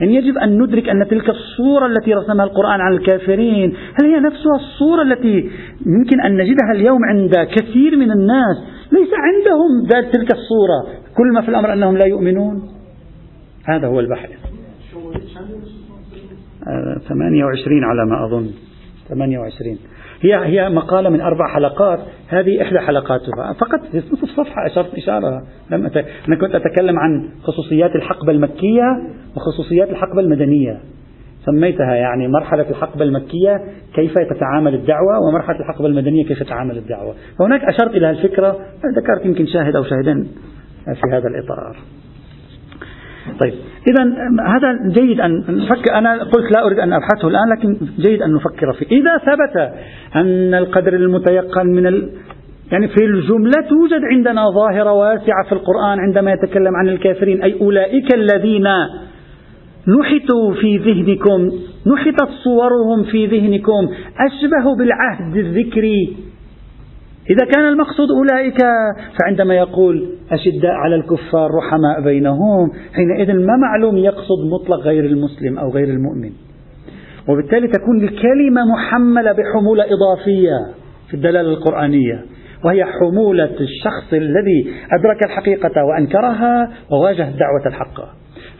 يعني 0.00 0.14
يجب 0.14 0.38
أن 0.38 0.62
ندرك 0.62 0.88
أن 0.88 1.08
تلك 1.08 1.28
الصورة 1.28 1.86
التي 1.86 2.14
رسمها 2.14 2.44
القرآن 2.44 2.80
عن 2.80 2.92
الكافرين 2.92 3.76
هل 4.00 4.06
هي 4.06 4.20
نفسها 4.20 4.56
الصورة 4.56 5.02
التي 5.02 5.50
يمكن 5.86 6.20
أن 6.20 6.36
نجدها 6.36 6.72
اليوم 6.74 7.04
عند 7.04 7.48
كثير 7.56 7.96
من 7.96 8.10
الناس؟ 8.10 8.56
ليس 8.92 9.08
عندهم 9.14 9.86
ذات 9.88 10.14
تلك 10.14 10.30
الصورة. 10.30 10.86
كل 11.16 11.32
ما 11.34 11.40
في 11.42 11.48
الأمر 11.48 11.72
أنهم 11.72 11.96
لا 11.96 12.04
يؤمنون. 12.04 12.62
هذا 13.68 13.86
هو 13.86 14.00
البحث. 14.00 14.30
28 17.08 17.84
آه، 17.84 17.86
على 17.86 18.06
ما 18.06 18.26
أظن. 18.26 18.50
28 19.08 19.78
هي 20.26 20.44
هي 20.44 20.68
مقالة 20.68 21.10
من 21.10 21.20
أربع 21.20 21.48
حلقات 21.54 21.98
هذه 22.28 22.62
إحدى 22.62 22.78
حلقاتها. 22.78 23.52
فقط 23.60 23.80
في 23.92 23.98
نصف 23.98 24.24
صفحة 24.24 24.66
أشرت 24.66 24.94
إشارة. 24.94 25.42
لم 25.70 25.86
أت... 25.86 25.96
أنا 25.96 26.36
كنت 26.40 26.54
أتكلم 26.54 26.98
عن 26.98 27.28
خصوصيات 27.42 27.96
الحقبة 27.96 28.32
المكية 28.32 29.02
وخصوصيات 29.36 29.90
الحقبة 29.90 30.20
المدنية. 30.20 30.80
سميتها 31.46 31.94
يعني 31.94 32.28
مرحلة 32.28 32.70
الحقبة 32.70 33.04
المكية 33.04 33.64
كيف 33.94 34.14
تتعامل 34.18 34.74
الدعوة 34.74 35.18
ومرحلة 35.28 35.60
الحقبة 35.60 35.86
المدنية 35.86 36.24
كيف 36.24 36.42
تتعامل 36.42 36.78
الدعوة. 36.78 37.14
فهناك 37.38 37.64
أشرت 37.64 37.90
إلى 37.90 38.10
الفكرة 38.10 38.56
ذكرت 38.96 39.26
يمكن 39.26 39.46
شاهد 39.46 39.76
أو 39.76 39.82
شاهدين 39.82 40.28
في 40.84 41.12
هذا 41.12 41.28
الإطار. 41.28 41.76
طيب. 43.40 43.54
إذا 43.88 44.04
هذا 44.46 44.92
جيد 45.00 45.20
أن 45.20 45.44
نفكر. 45.48 45.94
أنا 45.94 46.22
قلت 46.22 46.52
لا 46.52 46.66
أريد 46.66 46.78
أن 46.78 46.92
أبحثه 46.92 47.28
الآن 47.28 47.48
لكن 47.58 47.76
جيد 47.98 48.22
أن 48.22 48.34
نفكر 48.34 48.72
فيه. 48.72 48.86
إذا 48.86 49.18
ثبت 49.18 49.72
أن 50.16 50.54
القدر 50.54 50.94
المتيقن 50.94 51.66
من 51.66 51.86
ال 51.86 52.10
يعني 52.72 52.88
في 52.88 53.04
الجملة 53.04 53.60
توجد 53.68 54.04
عندنا 54.12 54.50
ظاهرة 54.50 54.92
واسعة 54.92 55.44
في 55.48 55.52
القرآن 55.52 55.98
عندما 55.98 56.32
يتكلم 56.32 56.76
عن 56.76 56.88
الكافرين. 56.88 57.42
أي 57.42 57.60
أولئك 57.60 58.14
الذين 58.14 58.68
نحتوا 59.88 60.54
في 60.60 60.76
ذهنكم 60.76 61.50
نحتت 61.86 62.28
صورهم 62.44 63.02
في 63.10 63.26
ذهنكم 63.26 63.88
أشبه 64.26 64.76
بالعهد 64.78 65.36
الذكري. 65.36 66.16
إذا 67.30 67.44
كان 67.54 67.68
المقصود 67.68 68.08
أولئك 68.10 68.58
فعندما 69.20 69.54
يقول 69.54 70.08
أشداء 70.30 70.72
على 70.72 70.94
الكفار 70.94 71.50
رحماء 71.54 72.00
بينهم 72.04 72.70
حينئذ 72.92 73.34
ما 73.34 73.56
معلوم 73.56 73.96
يقصد 73.96 74.38
مطلق 74.52 74.78
غير 74.80 75.04
المسلم 75.04 75.58
أو 75.58 75.70
غير 75.70 75.88
المؤمن. 75.88 76.30
وبالتالي 77.28 77.68
تكون 77.68 78.00
الكلمة 78.00 78.64
محملة 78.72 79.32
بحمولة 79.32 79.84
إضافية 79.84 80.74
في 81.08 81.14
الدلالة 81.14 81.50
القرآنية 81.50 82.24
وهي 82.64 82.84
حمولة 82.84 83.54
الشخص 83.60 84.12
الذي 84.12 84.72
أدرك 84.98 85.24
الحقيقة 85.24 85.84
وأنكرها 85.84 86.70
وواجه 86.90 87.28
الدعوة 87.28 87.66
الحقة 87.66 88.08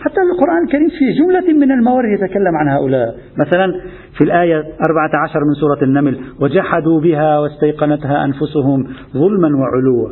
حتى 0.06 0.20
القرآن 0.20 0.64
الكريم 0.64 0.88
في 0.88 1.12
جملة 1.18 1.66
من 1.66 1.72
الموارد 1.72 2.08
يتكلم 2.08 2.56
عن 2.56 2.68
هؤلاء. 2.68 3.14
مثلا 3.38 3.80
في 4.18 4.24
الآية 4.24 4.64
14 4.90 5.40
من 5.44 5.54
سورة 5.60 5.78
النمل 5.82 6.20
وجحدوا 6.40 7.00
بها 7.00 7.38
واستيقنتها 7.38 8.24
أنفسهم 8.24 8.88
ظلما 9.12 9.48
وعلوا. 9.58 10.08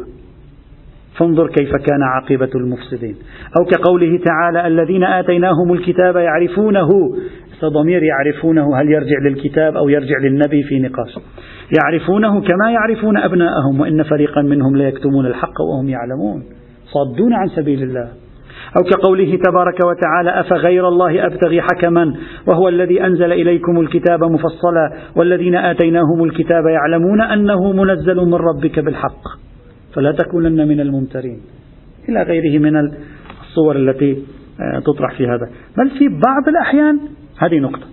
فانظر 1.19 1.49
كيف 1.49 1.77
كان 1.77 2.03
عاقبة 2.03 2.51
المفسدين. 2.55 3.17
أو 3.61 3.65
كقوله 3.65 4.19
تعالى 4.25 4.67
الذين 4.67 5.05
آتيناهم 5.05 5.73
الكتاب 5.73 6.17
يعرفونه. 6.17 6.89
ضمير 7.65 8.03
يعرفونه؟ 8.03 8.81
هل 8.81 8.89
يرجع 8.89 9.19
للكتاب 9.23 9.77
أو 9.77 9.89
يرجع 9.89 10.19
للنبي 10.19 10.63
في 10.63 10.81
نقاش؟ 10.81 11.19
يعرفونه 11.83 12.41
كما 12.41 12.71
يعرفون 12.71 13.17
أبناءهم 13.17 13.81
وإن 13.81 14.03
فريقا 14.03 14.43
منهم 14.43 14.77
ليكتمون 14.77 15.27
الحق 15.27 15.61
وهم 15.61 15.89
يعلمون. 15.89 16.43
صدون 16.87 17.33
عن 17.33 17.49
سبيل 17.49 17.83
الله. 17.83 18.09
أو 18.77 18.83
كقوله 18.83 19.37
تبارك 19.37 19.79
وتعالى 19.85 20.41
أفغير 20.41 20.89
الله 20.89 21.27
أبتغي 21.27 21.63
حكما 21.63 22.15
وهو 22.47 22.69
الذي 22.69 23.05
أنزل 23.07 23.33
إليكم 23.33 23.81
الكتاب 23.81 24.25
مفصلا 24.25 24.93
والذين 25.17 25.55
آتيناهم 25.55 26.25
الكتاب 26.25 26.67
يعلمون 26.67 27.21
أنه 27.21 27.73
منزل 27.73 28.17
من 28.17 28.35
ربك 28.35 28.79
بالحق 28.79 29.23
فلا 29.95 30.13
تكونن 30.13 30.69
من 30.69 30.81
الممترين 30.81 31.41
إلى 32.09 32.23
غيره 32.23 32.59
من 32.59 32.91
الصور 33.43 33.77
التي 33.77 34.23
آه، 34.61 34.79
تطرح 34.79 35.17
في 35.17 35.27
هذا. 35.27 35.51
بل 35.79 35.91
في 35.99 36.09
بعض 36.09 36.49
الأحيان 36.49 37.01
هذه 37.39 37.59
نقطة. 37.59 37.87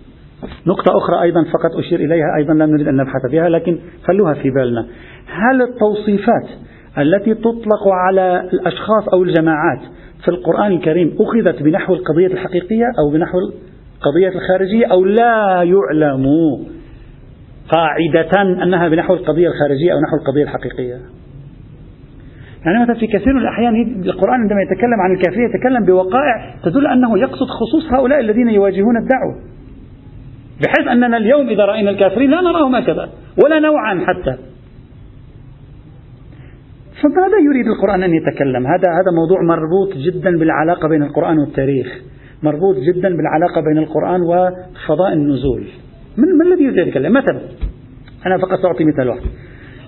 نقطة 0.68 0.98
أخرى 0.98 1.22
أيضا 1.22 1.44
فقط 1.44 1.80
أشير 1.80 2.00
إليها 2.00 2.36
أيضا 2.38 2.54
لا 2.54 2.66
نريد 2.66 2.88
أن 2.88 2.96
نبحث 2.96 3.30
فيها 3.30 3.50
لكن 3.50 3.78
خلوها 4.08 4.34
في 4.34 4.50
بالنا. 4.50 4.88
هل 5.28 5.62
التوصيفات 5.62 6.50
التي 6.98 7.34
تطلق 7.34 7.88
على 7.88 8.50
الأشخاص 8.54 9.08
أو 9.14 9.24
الجماعات 9.24 9.80
في 10.24 10.28
القرآن 10.28 10.72
الكريم 10.72 11.16
أخذت 11.20 11.64
بنحو 11.64 11.94
القضية 11.94 12.28
الحقيقية 12.28 12.86
أو 13.00 13.12
بنحو 13.14 13.38
القضية 13.40 14.28
الخارجية 14.28 14.86
أو 14.92 15.06
لا 15.06 15.64
يعلم 15.64 16.26
قاعدة 17.70 18.64
أنها 18.64 18.88
بنحو 18.90 19.14
القضية 19.14 19.48
الخارجية 19.48 19.94
أو 19.94 20.00
نحو 20.00 20.16
القضية 20.22 20.44
الحقيقية. 20.44 21.00
يعني 22.66 22.84
مثلا 22.84 22.96
في 22.96 23.08
كثير 23.08 23.34
من 23.34 23.42
الأحيان 23.42 24.02
القرآن 24.06 24.42
عندما 24.42 24.62
يتكلم 24.62 25.02
عن 25.02 25.12
الكافرين 25.16 25.50
يتكلم 25.50 25.86
بوقائع 25.86 26.56
تدل 26.64 26.88
أنه 26.88 27.20
يقصد 27.20 27.48
خصوص 27.48 27.94
هؤلاء 27.94 28.20
الذين 28.20 28.50
يواجهون 28.50 28.98
الدعوة. 28.98 29.36
بحيث 30.62 30.88
أننا 30.92 31.18
اليوم 31.18 31.50
إذا 31.50 31.66
رأينا 31.66 31.90
الكافرين 31.90 32.30
لا 32.30 32.42
نراهم 32.42 32.76
هكذا 32.76 33.10
ولا 33.44 33.60
نوعا 33.60 34.06
حتى. 34.08 34.51
فماذا 37.02 37.38
يريد 37.50 37.68
القرآن 37.68 38.04
أن 38.04 38.14
يتكلم؟ 38.14 38.68
هذا 38.68 38.90
هذا 39.00 39.12
موضوع 39.16 39.42
مربوط 39.42 39.94
جدا 39.98 40.38
بالعلاقة 40.38 40.88
بين 40.88 41.04
القرآن 41.04 41.40
والتاريخ. 41.40 41.88
مربوط 42.44 42.76
جدا 42.76 43.10
بالعلاقة 43.18 43.62
بين 43.62 43.78
القرآن 43.78 44.22
وفضاء 44.22 45.14
النزول. 45.14 45.64
من, 46.18 46.28
من 46.28 46.54
الذي 46.54 46.64
يريد 46.64 46.80
أن 46.80 46.88
يتكلم؟ 46.88 47.14
مثلا 47.14 47.40
أنا 48.26 48.38
فقط 48.38 48.60
سأعطي 48.62 48.84
مثال 48.86 49.10
واحد. 49.10 49.22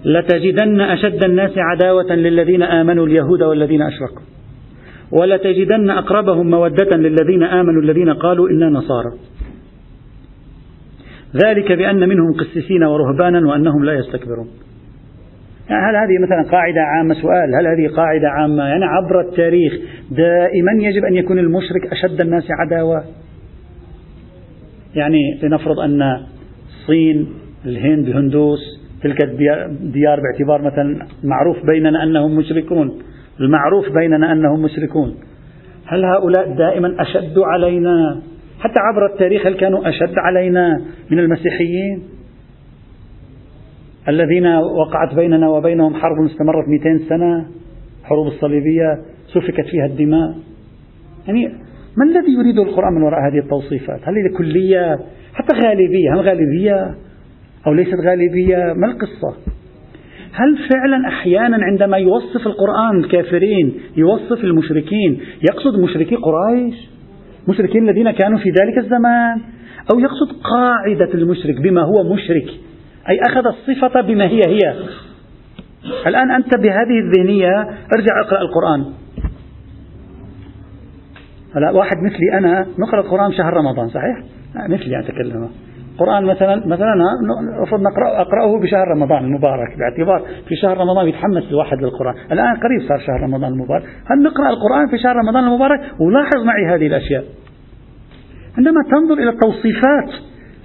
لتجدن 0.06 0.82
أشد 0.82 1.24
الناس 1.26 1.52
عداوة 1.58 2.16
للذين 2.16 2.64
آمنوا 2.64 3.06
اليهود 3.06 3.44
والذين 3.44 3.82
أشركوا. 3.82 4.22
ولتجدن 5.12 5.90
أقربهم 5.90 6.50
مودة 6.50 6.98
للذين 6.98 7.44
آمنوا 7.44 7.82
الذين 7.82 8.14
قالوا 8.14 8.50
إنا 8.50 8.70
نصارى. 8.70 9.12
ذلك 11.46 11.72
بأن 11.72 12.10
منهم 12.10 12.34
قسيسين 12.34 12.84
ورهبانا 12.84 13.48
وأنهم 13.48 13.84
لا 13.84 13.94
يستكبرون. 13.94 14.48
هل 15.68 15.96
هذه 15.96 16.24
مثلا 16.24 16.52
قاعدة 16.52 16.82
عامة؟ 16.82 17.14
سؤال 17.14 17.56
هل 17.56 17.68
هذه 17.68 17.88
قاعدة 17.96 18.30
عامة؟ 18.30 18.64
يعني 18.64 18.86
عبر 18.86 19.22
التاريخ 19.22 19.74
دائما 20.12 20.72
يجب 20.80 21.06
أن 21.06 21.16
يكون 21.16 21.40
المشرك 21.40 21.92
أشد 21.92 22.22
الناس 22.22 22.44
عداوة؟ 22.52 23.04
يعني 24.96 25.40
لنفرض 25.44 25.80
أن 25.80 26.02
الصين 26.70 27.28
الهند 27.66 28.08
الهندوس 28.08 28.60
تلك 29.04 29.24
الديار 29.24 30.20
باعتبار 30.22 30.62
مثلا 30.62 31.08
معروف 31.24 31.66
بيننا 31.66 32.04
أنهم 32.04 32.36
مشركون 32.36 33.00
المعروف 33.40 33.86
بيننا 33.94 34.32
أنهم 34.32 34.62
مشركون. 34.62 35.16
هل 35.86 36.06
هؤلاء 36.06 36.54
دائما 36.56 36.96
أشد 37.00 37.38
علينا؟ 37.38 38.22
حتى 38.60 38.80
عبر 38.80 39.06
التاريخ 39.14 39.46
هل 39.48 39.54
كانوا 39.54 39.90
أشد 39.90 40.14
علينا 40.18 40.82
من 41.12 41.20
المسيحيين؟ 41.20 42.13
الذين 44.08 44.48
وقعت 44.56 45.16
بيننا 45.16 45.50
وبينهم 45.50 45.96
حرب 45.96 46.26
استمرت 46.26 46.68
200 46.68 47.10
سنة 47.10 47.46
حروب 48.04 48.28
الصليبية 48.28 49.00
سفكت 49.28 49.66
فيها 49.72 49.86
الدماء. 49.86 50.36
يعني 51.28 51.48
ما 51.98 52.06
الذي 52.06 52.34
يريد 52.40 52.60
القرآن 52.60 52.94
من 52.94 53.04
وراء 53.04 53.20
هذه 53.28 53.40
التوصيفات؟ 53.40 54.00
هل 54.04 54.16
هي 54.16 54.38
كلية؟ 54.38 55.00
حتى 55.34 55.68
غالبية. 55.68 56.14
هل 56.14 56.20
غالبية 56.20 56.96
أو 57.68 57.74
ليست 57.74 57.96
غالبية؟ 57.96 58.74
ما 58.74 58.88
القصة؟ 58.88 59.38
هل 60.34 60.58
فعلا 60.74 61.08
أحيانا 61.08 61.58
عندما 61.66 61.98
يوصف 61.98 62.48
القرآن 62.48 62.98
الكافرين 62.98 63.74
يوصف 63.98 64.44
المشركين 64.44 65.20
يقصد 65.50 65.80
مشركي 65.80 66.16
قريش؟ 66.16 66.76
مشركين 67.48 67.90
الذين 67.90 68.12
كانوا 68.12 68.40
في 68.40 68.50
ذلك 68.50 68.78
الزمان؟ 68.78 69.42
أو 69.94 70.00
يقصد 70.00 70.42
قاعدة 70.44 71.14
المشرك 71.14 71.62
بما 71.62 71.82
هو 71.82 72.14
مشرك؟ 72.14 72.50
أي 73.10 73.20
أخذ 73.30 73.48
الصفة 73.48 74.02
بما 74.02 74.26
هي 74.26 74.42
هي 74.48 74.74
الآن 76.08 76.32
أنت 76.32 76.58
بهذه 76.58 77.00
الذهنية 77.00 77.68
ارجع 77.96 78.22
اقرأ 78.26 78.42
القرآن 78.42 78.94
هلا 81.56 81.72
واحد 81.72 81.98
مثلي 81.98 82.38
أنا 82.38 82.68
نقرأ 82.80 83.02
القرآن 83.02 83.32
شهر 83.32 83.54
رمضان 83.54 83.88
صحيح؟ 83.90 84.18
مثلي 84.70 85.00
أتكلم 85.00 85.50
القرآن 85.94 86.26
مثلا 86.26 86.68
مثلا 86.68 86.94
المفروض 87.58 87.82
نقرأ 87.82 88.22
أقرأه 88.22 88.60
بشهر 88.60 88.88
رمضان 88.88 89.26
المبارك 89.26 89.78
باعتبار 89.78 90.22
في 90.48 90.56
شهر 90.56 90.78
رمضان 90.78 91.08
يتحمس 91.08 91.44
الواحد 91.52 91.78
للقرآن، 91.82 92.16
الآن 92.32 92.56
قريب 92.56 92.82
صار 92.88 93.00
شهر 93.00 93.22
رمضان 93.22 93.54
المبارك، 93.54 93.84
هل 93.84 94.24
نقرأ 94.24 94.50
القرآن 94.50 94.88
في 94.88 94.98
شهر 94.98 95.16
رمضان 95.16 95.44
المبارك 95.44 95.80
ولاحظ 96.00 96.38
معي 96.46 96.76
هذه 96.76 96.88
الأشياء. 96.88 97.24
عندما 98.58 98.84
تنظر 98.92 99.14
إلى 99.14 99.30
التوصيفات 99.30 100.10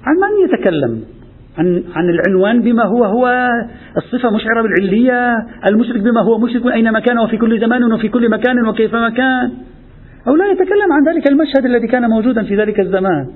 عن 0.04 0.14
من 0.16 0.44
يتكلم؟ 0.44 1.17
عن 1.58 1.84
عن 1.94 2.08
العنوان 2.08 2.62
بما 2.62 2.84
هو 2.84 3.04
هو 3.04 3.48
الصفة 3.96 4.30
مشعرة 4.30 4.62
بالعلية، 4.62 5.46
المشرك 5.70 6.00
بما 6.00 6.20
هو 6.22 6.38
مشرك 6.38 6.66
أينما 6.66 7.00
كان 7.00 7.18
وفي 7.18 7.36
كل 7.36 7.60
زمان 7.60 7.92
وفي 7.92 8.08
كل 8.08 8.30
مكان 8.30 8.68
وكيفما 8.68 9.10
كان. 9.10 9.52
أو 10.28 10.36
لا 10.36 10.50
يتكلم 10.50 10.92
عن 10.92 11.08
ذلك 11.08 11.30
المشهد 11.30 11.64
الذي 11.64 11.86
كان 11.86 12.10
موجودا 12.10 12.42
في 12.42 12.56
ذلك 12.56 12.80
الزمان. 12.80 13.26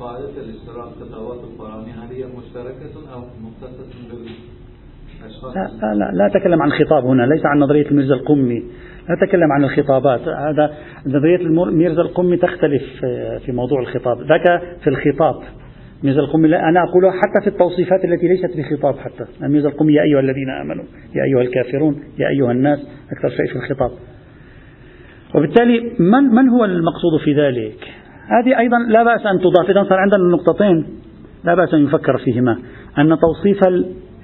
قاعدة 0.00 0.28
الاشتراك 0.44 0.88
خطوات 1.00 1.40
القرآن 1.44 1.84
هل 1.84 2.16
هي 2.16 2.24
مشتركة 2.24 3.12
أو 3.14 3.20
مختصة 3.44 3.86
لا 5.54 5.94
لا 5.94 6.10
لا 6.12 6.26
أتكلم 6.26 6.62
عن 6.62 6.70
خطاب 6.70 7.04
هنا 7.04 7.22
ليس 7.22 7.46
عن 7.46 7.58
نظرية 7.58 7.86
الميرزا 7.90 8.14
القمي 8.14 8.58
لا 9.08 9.14
أتكلم 9.14 9.52
عن 9.52 9.64
الخطابات 9.64 10.20
هذا 10.20 10.74
نظرية 11.06 11.36
الميرزا 11.36 12.02
القمي 12.02 12.36
تختلف 12.36 12.82
في 13.44 13.52
موضوع 13.52 13.80
الخطاب 13.80 14.22
ذاك 14.22 14.62
في 14.80 14.90
الخطاب 14.90 15.42
ميرزا 16.02 16.20
القمي 16.20 16.56
أنا 16.56 16.82
أقولها 16.82 17.10
حتى 17.10 17.40
في 17.40 17.46
التوصيفات 17.46 18.04
التي 18.04 18.28
ليست 18.28 18.56
بخطاب 18.56 18.98
حتى. 18.98 19.24
ميرزا 19.40 19.68
القمي 19.68 19.92
يا 19.92 20.02
أيها 20.02 20.20
الذين 20.20 20.50
آمنوا 20.50 20.84
يا 21.14 21.24
أيها 21.24 21.42
الكافرون 21.42 22.02
يا 22.18 22.28
أيها 22.28 22.52
الناس 22.52 22.78
أكثر 23.12 23.28
شيء 23.28 23.46
في 23.46 23.56
الخطاب. 23.56 23.90
وبالتالي 25.34 25.80
من 25.98 26.24
من 26.24 26.48
هو 26.48 26.64
المقصود 26.64 27.20
في 27.24 27.32
ذلك؟ 27.34 27.78
هذه 28.28 28.58
أيضا 28.58 28.78
لا 28.78 29.02
بأس 29.02 29.26
أن 29.26 29.38
تضاف 29.38 29.70
إذا 29.70 29.84
صار 29.88 29.98
عندنا 29.98 30.24
النقطتين 30.24 30.86
لا 31.44 31.54
بأس 31.54 31.74
أن 31.74 31.84
يفكر 31.84 32.18
فيهما. 32.18 32.58
أن 32.98 33.18
توصيف 33.18 33.60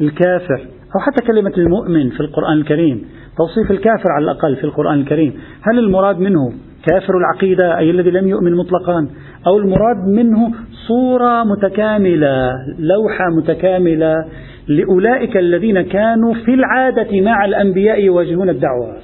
الكافر 0.00 0.66
أو 0.94 1.00
حتى 1.00 1.26
كلمة 1.26 1.52
المؤمن 1.58 2.11
في 2.11 2.20
القرآن 2.20 2.58
الكريم 2.58 3.04
توصيف 3.38 3.70
الكافر 3.70 4.11
على 4.16 4.24
الأقل 4.24 4.56
في 4.56 4.64
القرآن 4.64 5.00
الكريم 5.00 5.35
هل 5.62 5.78
المراد 5.78 6.18
منه 6.18 6.52
كافر 6.86 7.18
العقيدة 7.18 7.78
أي 7.78 7.90
الذي 7.90 8.10
لم 8.10 8.28
يؤمن 8.28 8.54
مطلقا. 8.54 9.08
أو 9.46 9.58
المراد 9.58 10.08
منه 10.08 10.52
صورة 10.88 11.44
متكاملة 11.44 12.52
لوحة 12.78 13.24
متكاملة 13.36 14.24
لأولئك 14.68 15.36
الذين 15.36 15.82
كانوا 15.82 16.34
في 16.34 16.54
العادة 16.54 17.20
مع 17.20 17.44
الأنبياء 17.44 18.00
يواجهون 18.00 18.48
الدعوة. 18.48 18.96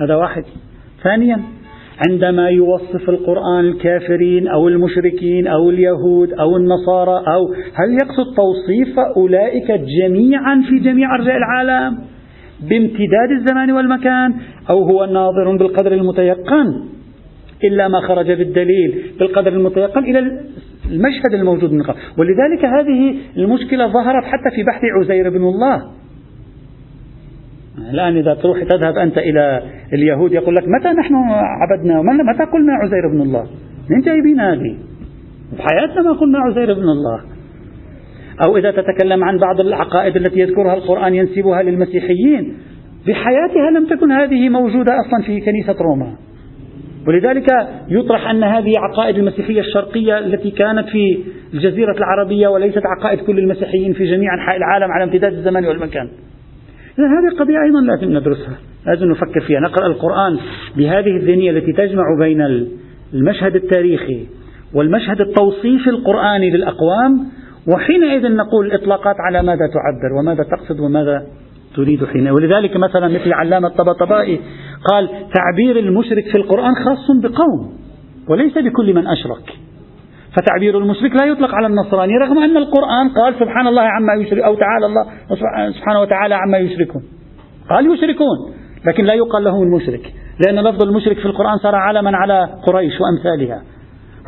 هذا 0.00 0.14
واحد. 0.14 0.44
ثانيا 1.02 1.40
عندما 2.08 2.48
يوصف 2.48 3.08
القرآن 3.08 3.64
الكافرين 3.64 4.48
أو 4.48 4.68
المشركين 4.68 5.46
أو 5.46 5.70
اليهود 5.70 6.32
أو 6.32 6.56
النصارى 6.56 7.24
أو 7.34 7.54
هل 7.74 7.92
يقصد 7.92 8.34
توصيف 8.36 8.98
أولئك 9.16 9.70
جميعا 9.70 10.62
في 10.68 10.78
جميع 10.78 11.14
أرجاء 11.14 11.36
العالم؟ 11.36 11.98
بامتداد 12.62 13.30
الزمان 13.30 13.72
والمكان 13.72 14.34
أو 14.70 14.82
هو 14.82 15.04
ناظر 15.04 15.56
بالقدر 15.56 15.92
المتيقن 15.92 16.84
إلا 17.64 17.88
ما 17.88 18.00
خرج 18.00 18.32
بالدليل 18.32 19.02
بالقدر 19.18 19.52
المتيقن 19.52 20.04
إلى 20.04 20.40
المشهد 20.90 21.34
الموجود 21.34 21.72
من 21.72 21.82
قبل. 21.82 21.98
ولذلك 22.18 22.64
هذه 22.64 23.16
المشكلة 23.36 23.86
ظهرت 23.86 24.24
حتى 24.24 24.50
في 24.56 24.62
بحث 24.62 24.82
عزير 25.00 25.30
بن 25.30 25.44
الله. 25.44 25.82
الآن 27.90 28.16
إذا 28.16 28.34
تروح 28.34 28.62
تذهب 28.62 28.98
أنت 28.98 29.18
إلى 29.18 29.62
اليهود 29.92 30.32
يقول 30.32 30.54
لك 30.54 30.64
متى 30.68 30.88
نحن 30.88 31.14
عبدنا؟ 31.60 32.02
متى 32.02 32.44
قلنا 32.44 32.72
عزير 32.72 33.08
بن 33.12 33.20
الله؟ 33.22 33.46
من 33.90 34.00
جايبين 34.00 34.40
هذه؟ 34.40 34.76
بحياتنا 35.58 36.02
ما 36.02 36.12
قلنا 36.12 36.38
عزير 36.38 36.74
بن 36.74 36.88
الله. 36.88 37.33
أو 38.46 38.56
إذا 38.56 38.70
تتكلم 38.70 39.24
عن 39.24 39.38
بعض 39.38 39.60
العقائد 39.60 40.16
التي 40.16 40.40
يذكرها 40.40 40.74
القرآن 40.74 41.14
ينسبها 41.14 41.62
للمسيحيين. 41.62 42.54
بحياتها 43.06 43.70
لم 43.70 43.86
تكن 43.86 44.12
هذه 44.12 44.48
موجودة 44.48 44.92
أصلا 45.00 45.26
في 45.26 45.40
كنيسة 45.40 45.76
روما. 45.80 46.14
ولذلك 47.06 47.46
يطرح 47.88 48.30
أن 48.30 48.42
هذه 48.42 48.72
عقائد 48.78 49.18
المسيحية 49.18 49.60
الشرقية 49.60 50.18
التي 50.18 50.50
كانت 50.50 50.88
في 50.88 51.18
الجزيرة 51.54 51.96
العربية 51.96 52.48
وليست 52.48 52.82
عقائد 52.98 53.18
كل 53.18 53.38
المسيحيين 53.38 53.92
في 53.92 54.04
جميع 54.04 54.34
أنحاء 54.34 54.56
العالم 54.56 54.92
على 54.92 55.04
امتداد 55.04 55.32
الزمان 55.32 55.64
والمكان. 55.64 56.08
إذا 56.98 57.06
هذه 57.06 57.38
قضية 57.38 57.62
أيضا 57.62 57.80
لازم 57.80 58.16
ندرسها. 58.16 58.58
لازم 58.86 59.10
نفكر 59.10 59.40
فيها. 59.40 59.60
نقرأ 59.60 59.86
القرآن 59.86 60.38
بهذه 60.76 61.16
الذهنية 61.16 61.50
التي 61.50 61.72
تجمع 61.72 62.04
بين 62.18 62.68
المشهد 63.14 63.54
التاريخي 63.54 64.26
والمشهد 64.74 65.20
التوصيفي 65.20 65.90
القرآني 65.90 66.50
للأقوام 66.50 67.26
وحينئذ 67.68 68.36
نقول 68.36 68.66
الإطلاقات 68.66 69.16
على 69.18 69.42
ماذا 69.42 69.66
تعبر 69.66 70.14
وماذا 70.18 70.42
تقصد 70.42 70.80
وماذا 70.80 71.26
تريد 71.76 72.04
حين 72.04 72.28
ولذلك 72.28 72.76
مثلا 72.76 73.08
مثل 73.08 73.32
علامة 73.32 73.68
الطبطبائي 73.68 74.40
قال 74.90 75.08
تعبير 75.08 75.78
المشرك 75.78 76.24
في 76.32 76.38
القرآن 76.38 76.74
خاص 76.74 77.10
بقوم 77.22 77.72
وليس 78.28 78.58
بكل 78.58 78.94
من 78.94 79.06
أشرك. 79.06 79.58
فتعبير 80.36 80.78
المشرك 80.78 81.16
لا 81.16 81.24
يطلق 81.24 81.54
على 81.54 81.66
النصراني 81.66 82.12
رغم 82.18 82.38
أن 82.38 82.56
القرآن 82.56 83.08
قال 83.08 83.34
سبحان 83.34 83.66
الله 83.66 83.82
عما 83.82 84.14
يشرك 84.14 84.42
أو 84.42 84.54
تعالى 84.54 84.86
الله 84.86 85.06
سبحانه 85.70 86.00
وتعالى 86.00 86.34
عما 86.34 86.58
يشركون. 86.58 87.02
قال 87.70 87.94
يشركون 87.94 88.38
لكن 88.86 89.04
لا 89.04 89.14
يقال 89.14 89.44
لهم 89.44 89.62
المشرك 89.62 90.12
لأن 90.46 90.64
لفظ 90.64 90.82
المشرك 90.82 91.18
في 91.18 91.26
القرآن 91.26 91.58
صار 91.58 91.74
علما 91.74 92.16
على 92.16 92.48
قريش 92.66 92.92
وأمثالها. 93.00 93.62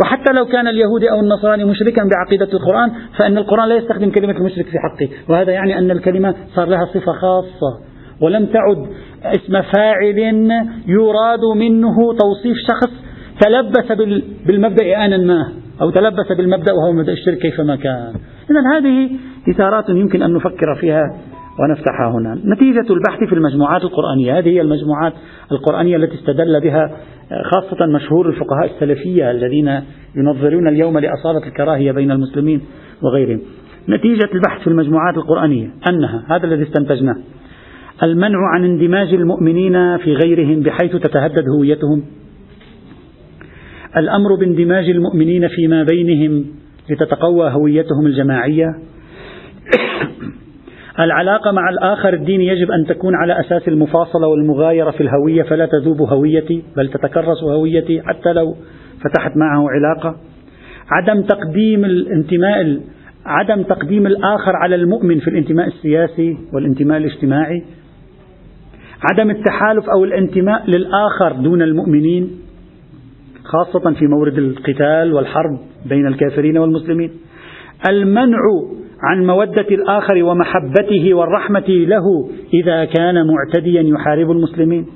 وحتى 0.00 0.32
لو 0.32 0.46
كان 0.46 0.68
اليهودي 0.68 1.10
أو 1.10 1.20
النصراني 1.20 1.64
مشركا 1.64 2.08
بعقيدة 2.08 2.52
القرآن 2.52 2.90
فإن 3.18 3.38
القرآن 3.38 3.68
لا 3.68 3.76
يستخدم 3.76 4.10
كلمة 4.10 4.36
المشرك 4.36 4.66
في 4.66 4.78
حقه. 4.78 5.08
وهذا 5.28 5.52
يعني 5.52 5.78
أن 5.78 5.90
الكلمة 5.90 6.34
صار 6.54 6.68
لها 6.68 6.84
صفة 6.84 7.12
خاصة. 7.12 7.80
ولم 8.20 8.46
تعد 8.46 8.86
اسم 9.24 9.62
فاعل 9.62 10.18
يراد 10.86 11.44
منه 11.56 11.96
توصيف 12.12 12.56
شخص 12.68 12.90
تلبس 13.40 13.92
بالمبدأ 14.46 15.04
آنا 15.04 15.16
ما 15.16 15.52
أو 15.80 15.90
تلبس 15.90 16.32
بالمبدأ 16.36 16.72
وهو 16.72 16.92
مبدأ 16.92 17.12
الشرك 17.12 17.38
كيفما 17.38 17.76
كان. 17.76 18.12
إذا 18.50 18.78
هذه 18.78 19.10
إثارات 19.50 19.88
يمكن 19.88 20.22
أن 20.22 20.34
نفكر 20.34 20.74
فيها 20.80 21.16
ونفتحها 21.58 22.10
هنا. 22.10 22.38
نتيجة 22.44 22.92
البحث 22.92 23.28
في 23.28 23.34
المجموعات 23.34 23.82
القرآنية. 23.82 24.38
هذه 24.38 24.48
هي 24.48 24.60
المجموعات 24.60 25.12
القرآنية 25.52 25.96
التي 25.96 26.14
استدل 26.14 26.60
بها 26.60 26.90
خاصة 27.44 27.86
مشهور 27.86 28.28
الفقهاء 28.28 28.74
السلفية 28.74 29.30
الذين 29.30 29.80
ينظرون 30.16 30.68
اليوم 30.68 30.98
لأصالة 30.98 31.46
الكراهية 31.46 31.92
بين 31.92 32.10
المسلمين 32.10 32.60
وغيرهم. 33.02 33.40
نتيجة 33.88 34.28
البحث 34.34 34.60
في 34.60 34.66
المجموعات 34.66 35.16
القرآنية 35.16 35.70
أنها 35.88 36.24
هذا 36.30 36.46
الذي 36.46 36.62
استنتجناه 36.62 37.16
المنع 38.02 38.38
عن 38.54 38.64
اندماج 38.64 39.14
المؤمنين 39.14 39.98
في 39.98 40.12
غيرهم 40.12 40.60
بحيث 40.60 40.96
تتهدد 40.96 41.44
هويتهم. 41.56 42.02
الأمر 43.96 44.34
باندماج 44.40 44.90
المؤمنين 44.90 45.48
فيما 45.48 45.82
بينهم 45.82 46.44
لتتقوى 46.90 47.50
هويتهم 47.50 48.06
الجماعية. 48.06 48.66
العلاقة 51.00 51.52
مع 51.52 51.68
الآخر 51.68 52.12
الديني 52.12 52.46
يجب 52.46 52.70
أن 52.70 52.86
تكون 52.86 53.14
على 53.14 53.40
أساس 53.40 53.68
المفاصلة 53.68 54.26
والمغايرة 54.26 54.90
في 54.90 55.00
الهوية 55.00 55.42
فلا 55.42 55.66
تذوب 55.66 56.00
هويتي 56.00 56.62
بل 56.76 56.88
تتكرس 56.88 57.42
هويتي 57.42 58.02
حتى 58.02 58.32
لو 58.32 58.54
فتحت 59.04 59.36
معه 59.36 59.66
علاقة. 59.70 60.16
عدم 60.90 61.22
تقديم 61.22 61.84
الانتماء 61.84 62.80
عدم 63.26 63.62
تقديم 63.62 64.06
الآخر 64.06 64.56
على 64.56 64.74
المؤمن 64.74 65.18
في 65.18 65.28
الانتماء 65.28 65.66
السياسي 65.66 66.36
والانتماء 66.54 66.98
الاجتماعي. 66.98 67.64
عدم 69.10 69.30
التحالف 69.30 69.84
أو 69.88 70.04
الانتماء 70.04 70.70
للآخر 70.70 71.32
دون 71.32 71.62
المؤمنين 71.62 72.30
خاصة 73.44 73.92
في 73.92 74.06
مورد 74.06 74.38
القتال 74.38 75.12
والحرب 75.12 75.58
بين 75.86 76.06
الكافرين 76.06 76.58
والمسلمين. 76.58 77.10
المنع 77.90 78.38
عن 79.02 79.26
مودة 79.26 79.68
الآخر 79.70 80.24
ومحبته 80.24 81.14
والرحمة 81.14 81.64
له 81.68 82.28
إذا 82.54 82.84
كان 82.84 83.14
معتديا 83.26 83.82
يحارب 83.82 84.30
المسلمين. 84.30 84.86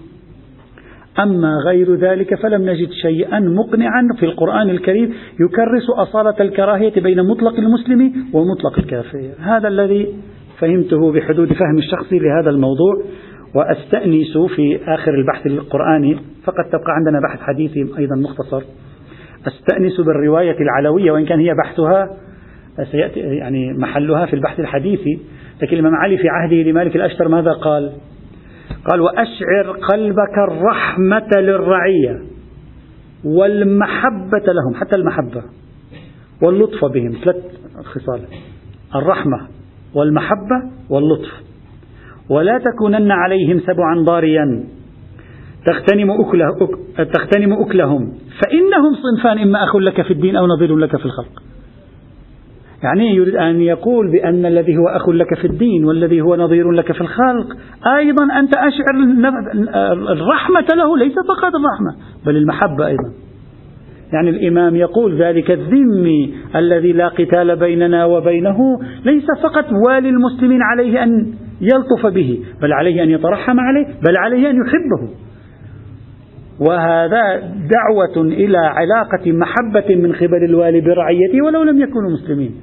أما 1.18 1.56
غير 1.66 1.94
ذلك 1.94 2.34
فلم 2.34 2.70
نجد 2.70 2.90
شيئا 2.90 3.40
مقنعا 3.40 4.08
في 4.18 4.26
القرآن 4.26 4.70
الكريم 4.70 5.14
يكرس 5.40 5.90
أصالة 5.98 6.34
الكراهية 6.40 7.00
بين 7.00 7.22
مطلق 7.22 7.58
المسلم 7.58 8.12
ومطلق 8.32 8.78
الكافر. 8.78 9.30
هذا 9.40 9.68
الذي 9.68 10.14
فهمته 10.58 11.12
بحدود 11.12 11.52
فهم 11.52 11.78
الشخصي 11.78 12.18
لهذا 12.18 12.50
الموضوع 12.50 13.02
وأستأنس 13.54 14.38
في 14.56 14.80
آخر 14.86 15.14
البحث 15.14 15.46
القرآني. 15.46 16.16
فقد 16.44 16.64
تبقى 16.72 16.92
عندنا 16.96 17.20
بحث 17.28 17.40
حديثي 17.40 17.80
أيضا 17.98 18.16
مختصر. 18.16 18.62
أستأنس 19.46 20.00
بالرواية 20.00 20.56
العلوية 20.60 21.12
وإن 21.12 21.24
كان 21.24 21.40
هي 21.40 21.54
بحثها 21.54 22.08
سيأتي 22.84 23.20
يعني 23.20 23.72
محلها 23.72 24.26
في 24.26 24.34
البحث 24.36 24.60
الحديثي 24.60 25.18
لكن 25.62 25.76
الإمام 25.76 25.94
علي 25.94 26.18
في 26.18 26.28
عهده 26.28 26.56
لمالك 26.56 26.96
الأشتر 26.96 27.28
ماذا 27.28 27.52
قال؟ 27.52 27.92
قال 28.90 29.00
وأشعر 29.00 29.76
قلبك 29.92 30.38
الرحمة 30.48 31.30
للرعية 31.36 32.20
والمحبة 33.24 34.52
لهم. 34.52 34.74
حتى 34.74 34.96
المحبة 34.96 35.42
واللطف 36.42 36.84
بهم 36.84 37.12
ثلاث 37.24 37.36
خصال 37.84 38.20
الرحمة 38.94 39.48
والمحبة 39.94 40.62
واللطف. 40.90 41.30
ولا 42.30 42.58
تكونن 42.58 43.10
عليهم 43.10 43.60
سبعا 43.60 44.04
ضاريا 44.04 44.64
تغتنم, 45.66 46.10
أكله 46.10 46.48
تغتنم 46.96 47.52
أكلهم 47.52 48.12
فإنهم 48.40 48.92
صنفان 49.02 49.38
إما 49.38 49.64
أخ 49.64 49.76
لك 49.76 50.02
في 50.02 50.12
الدين 50.12 50.36
أو 50.36 50.46
نظير 50.46 50.76
لك 50.76 50.96
في 50.96 51.04
الخلق. 51.04 51.49
يعني 52.82 53.14
يريد 53.14 53.36
أن 53.36 53.60
يقول 53.60 54.12
بأن 54.12 54.46
الذي 54.46 54.76
هو 54.76 54.88
أخ 54.88 55.08
لك 55.08 55.34
في 55.34 55.46
الدين 55.46 55.84
والذي 55.84 56.20
هو 56.20 56.36
نظير 56.36 56.70
لك 56.70 56.92
في 56.92 57.00
الخلق 57.00 57.56
أيضا 57.96 58.24
أنت 58.38 58.54
أشعر 58.54 58.94
الرحمة 60.12 60.66
له 60.76 60.98
ليس 60.98 61.14
فقط 61.28 61.52
الرحمة 61.54 61.96
بل 62.26 62.36
المحبة 62.36 62.86
أيضا. 62.86 63.12
يعني 64.12 64.30
الإمام 64.30 64.76
يقول 64.76 65.22
ذلك 65.22 65.50
الذمي 65.50 66.34
الذي 66.56 66.92
لا 66.92 67.08
قتال 67.08 67.56
بيننا 67.56 68.04
وبينه 68.04 68.58
ليس 69.04 69.26
فقط 69.42 69.64
والي 69.86 70.08
المسلمين 70.08 70.62
عليه 70.62 71.02
أن 71.02 71.26
يلطف 71.60 72.06
به 72.06 72.40
بل 72.62 72.72
عليه 72.72 73.02
أن 73.02 73.10
يترحم 73.10 73.60
عليه 73.60 73.86
بل 73.86 74.16
عليه 74.16 74.50
أن 74.50 74.56
يحبه. 74.56 75.14
وهذا 76.60 77.36
دعوة 77.70 78.26
إلى 78.26 78.58
علاقة 78.58 79.32
محبة 79.32 79.96
من 79.96 80.12
قبل 80.12 80.44
الوالي 80.44 80.80
برعيته 80.80 81.42
ولو 81.46 81.62
لم 81.62 81.80
يكونوا 81.80 82.10
مسلمين. 82.10 82.54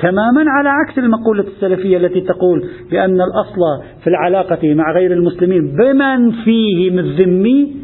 تماما 0.00 0.50
على 0.50 0.68
عكس 0.68 0.98
المقولة 0.98 1.44
السلفية 1.44 1.96
التي 1.96 2.20
تقول 2.20 2.64
بأن 2.90 3.20
الأصل 3.20 3.60
في 4.00 4.06
العلاقة 4.06 4.74
مع 4.74 4.92
غير 4.92 5.12
المسلمين 5.12 5.76
بمن 5.76 6.30
فيهم 6.44 6.98
الذمي 6.98 7.76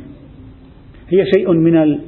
هي 1.09 1.25
شيء 1.37 1.53
من 1.53 1.99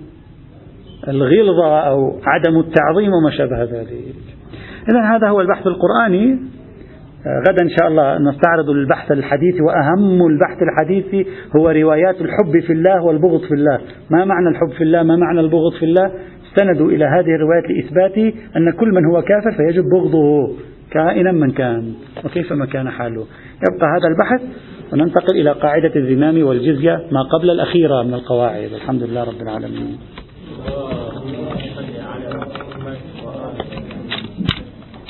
الغلظة 1.09 1.79
أو 1.79 2.19
عدم 2.27 2.59
التعظيم 2.59 3.11
وما 3.13 3.31
شابه 3.31 3.63
ذلك. 3.63 4.15
إذا 4.93 5.01
هذا 5.01 5.29
هو 5.29 5.41
البحث 5.41 5.67
القرآني. 5.67 6.39
غدا 7.49 7.63
إن 7.63 7.69
شاء 7.69 7.89
الله 7.89 8.19
نستعرض 8.19 8.71
البحث 8.71 9.13
الحديث 9.13 9.55
وأهم 9.61 10.27
البحث 10.27 10.63
الحديث 10.63 11.27
هو 11.57 11.71
روايات 11.71 12.21
الحب 12.21 12.61
في 12.67 12.73
الله 12.73 13.03
والبغض 13.03 13.41
في 13.41 13.55
الله. 13.55 13.79
ما 14.11 14.25
معنى 14.25 14.49
الحب 14.49 14.71
في 14.79 14.85
الله؟ 14.85 15.03
ما 15.03 15.17
معنى 15.17 15.41
البغض 15.41 15.73
في 15.79 15.85
الله؟ 15.85 16.11
استندوا 16.55 16.91
إلى 16.91 17.05
هذه 17.05 17.35
الروايات 17.35 17.65
لإثبات 17.71 18.35
أن 18.57 18.71
كل 18.71 18.89
من 18.89 19.05
هو 19.05 19.23
كافر 19.23 19.53
فيجب 19.53 19.85
بغضه 19.85 20.55
كائنا 20.91 21.33
من 21.33 21.51
كان 21.51 21.93
وكيفما 22.25 22.67
كان 22.67 22.91
حاله. 22.91 23.27
يبقى 23.57 23.87
هذا 23.87 24.09
البحث 24.09 24.43
وننتقل 24.93 25.41
إلى 25.41 25.53
قاعدة 25.53 25.97
الزمام 25.97 26.43
والجزية 26.43 26.95
ما 27.13 27.23
قبل 27.23 27.51
الأخيرة 27.51 28.03
من 28.03 28.15
القواعد. 28.15 28.73
الحمد 28.73 29.03
لله 29.03 29.25
رب 29.25 29.43
العالمين. 29.43 29.99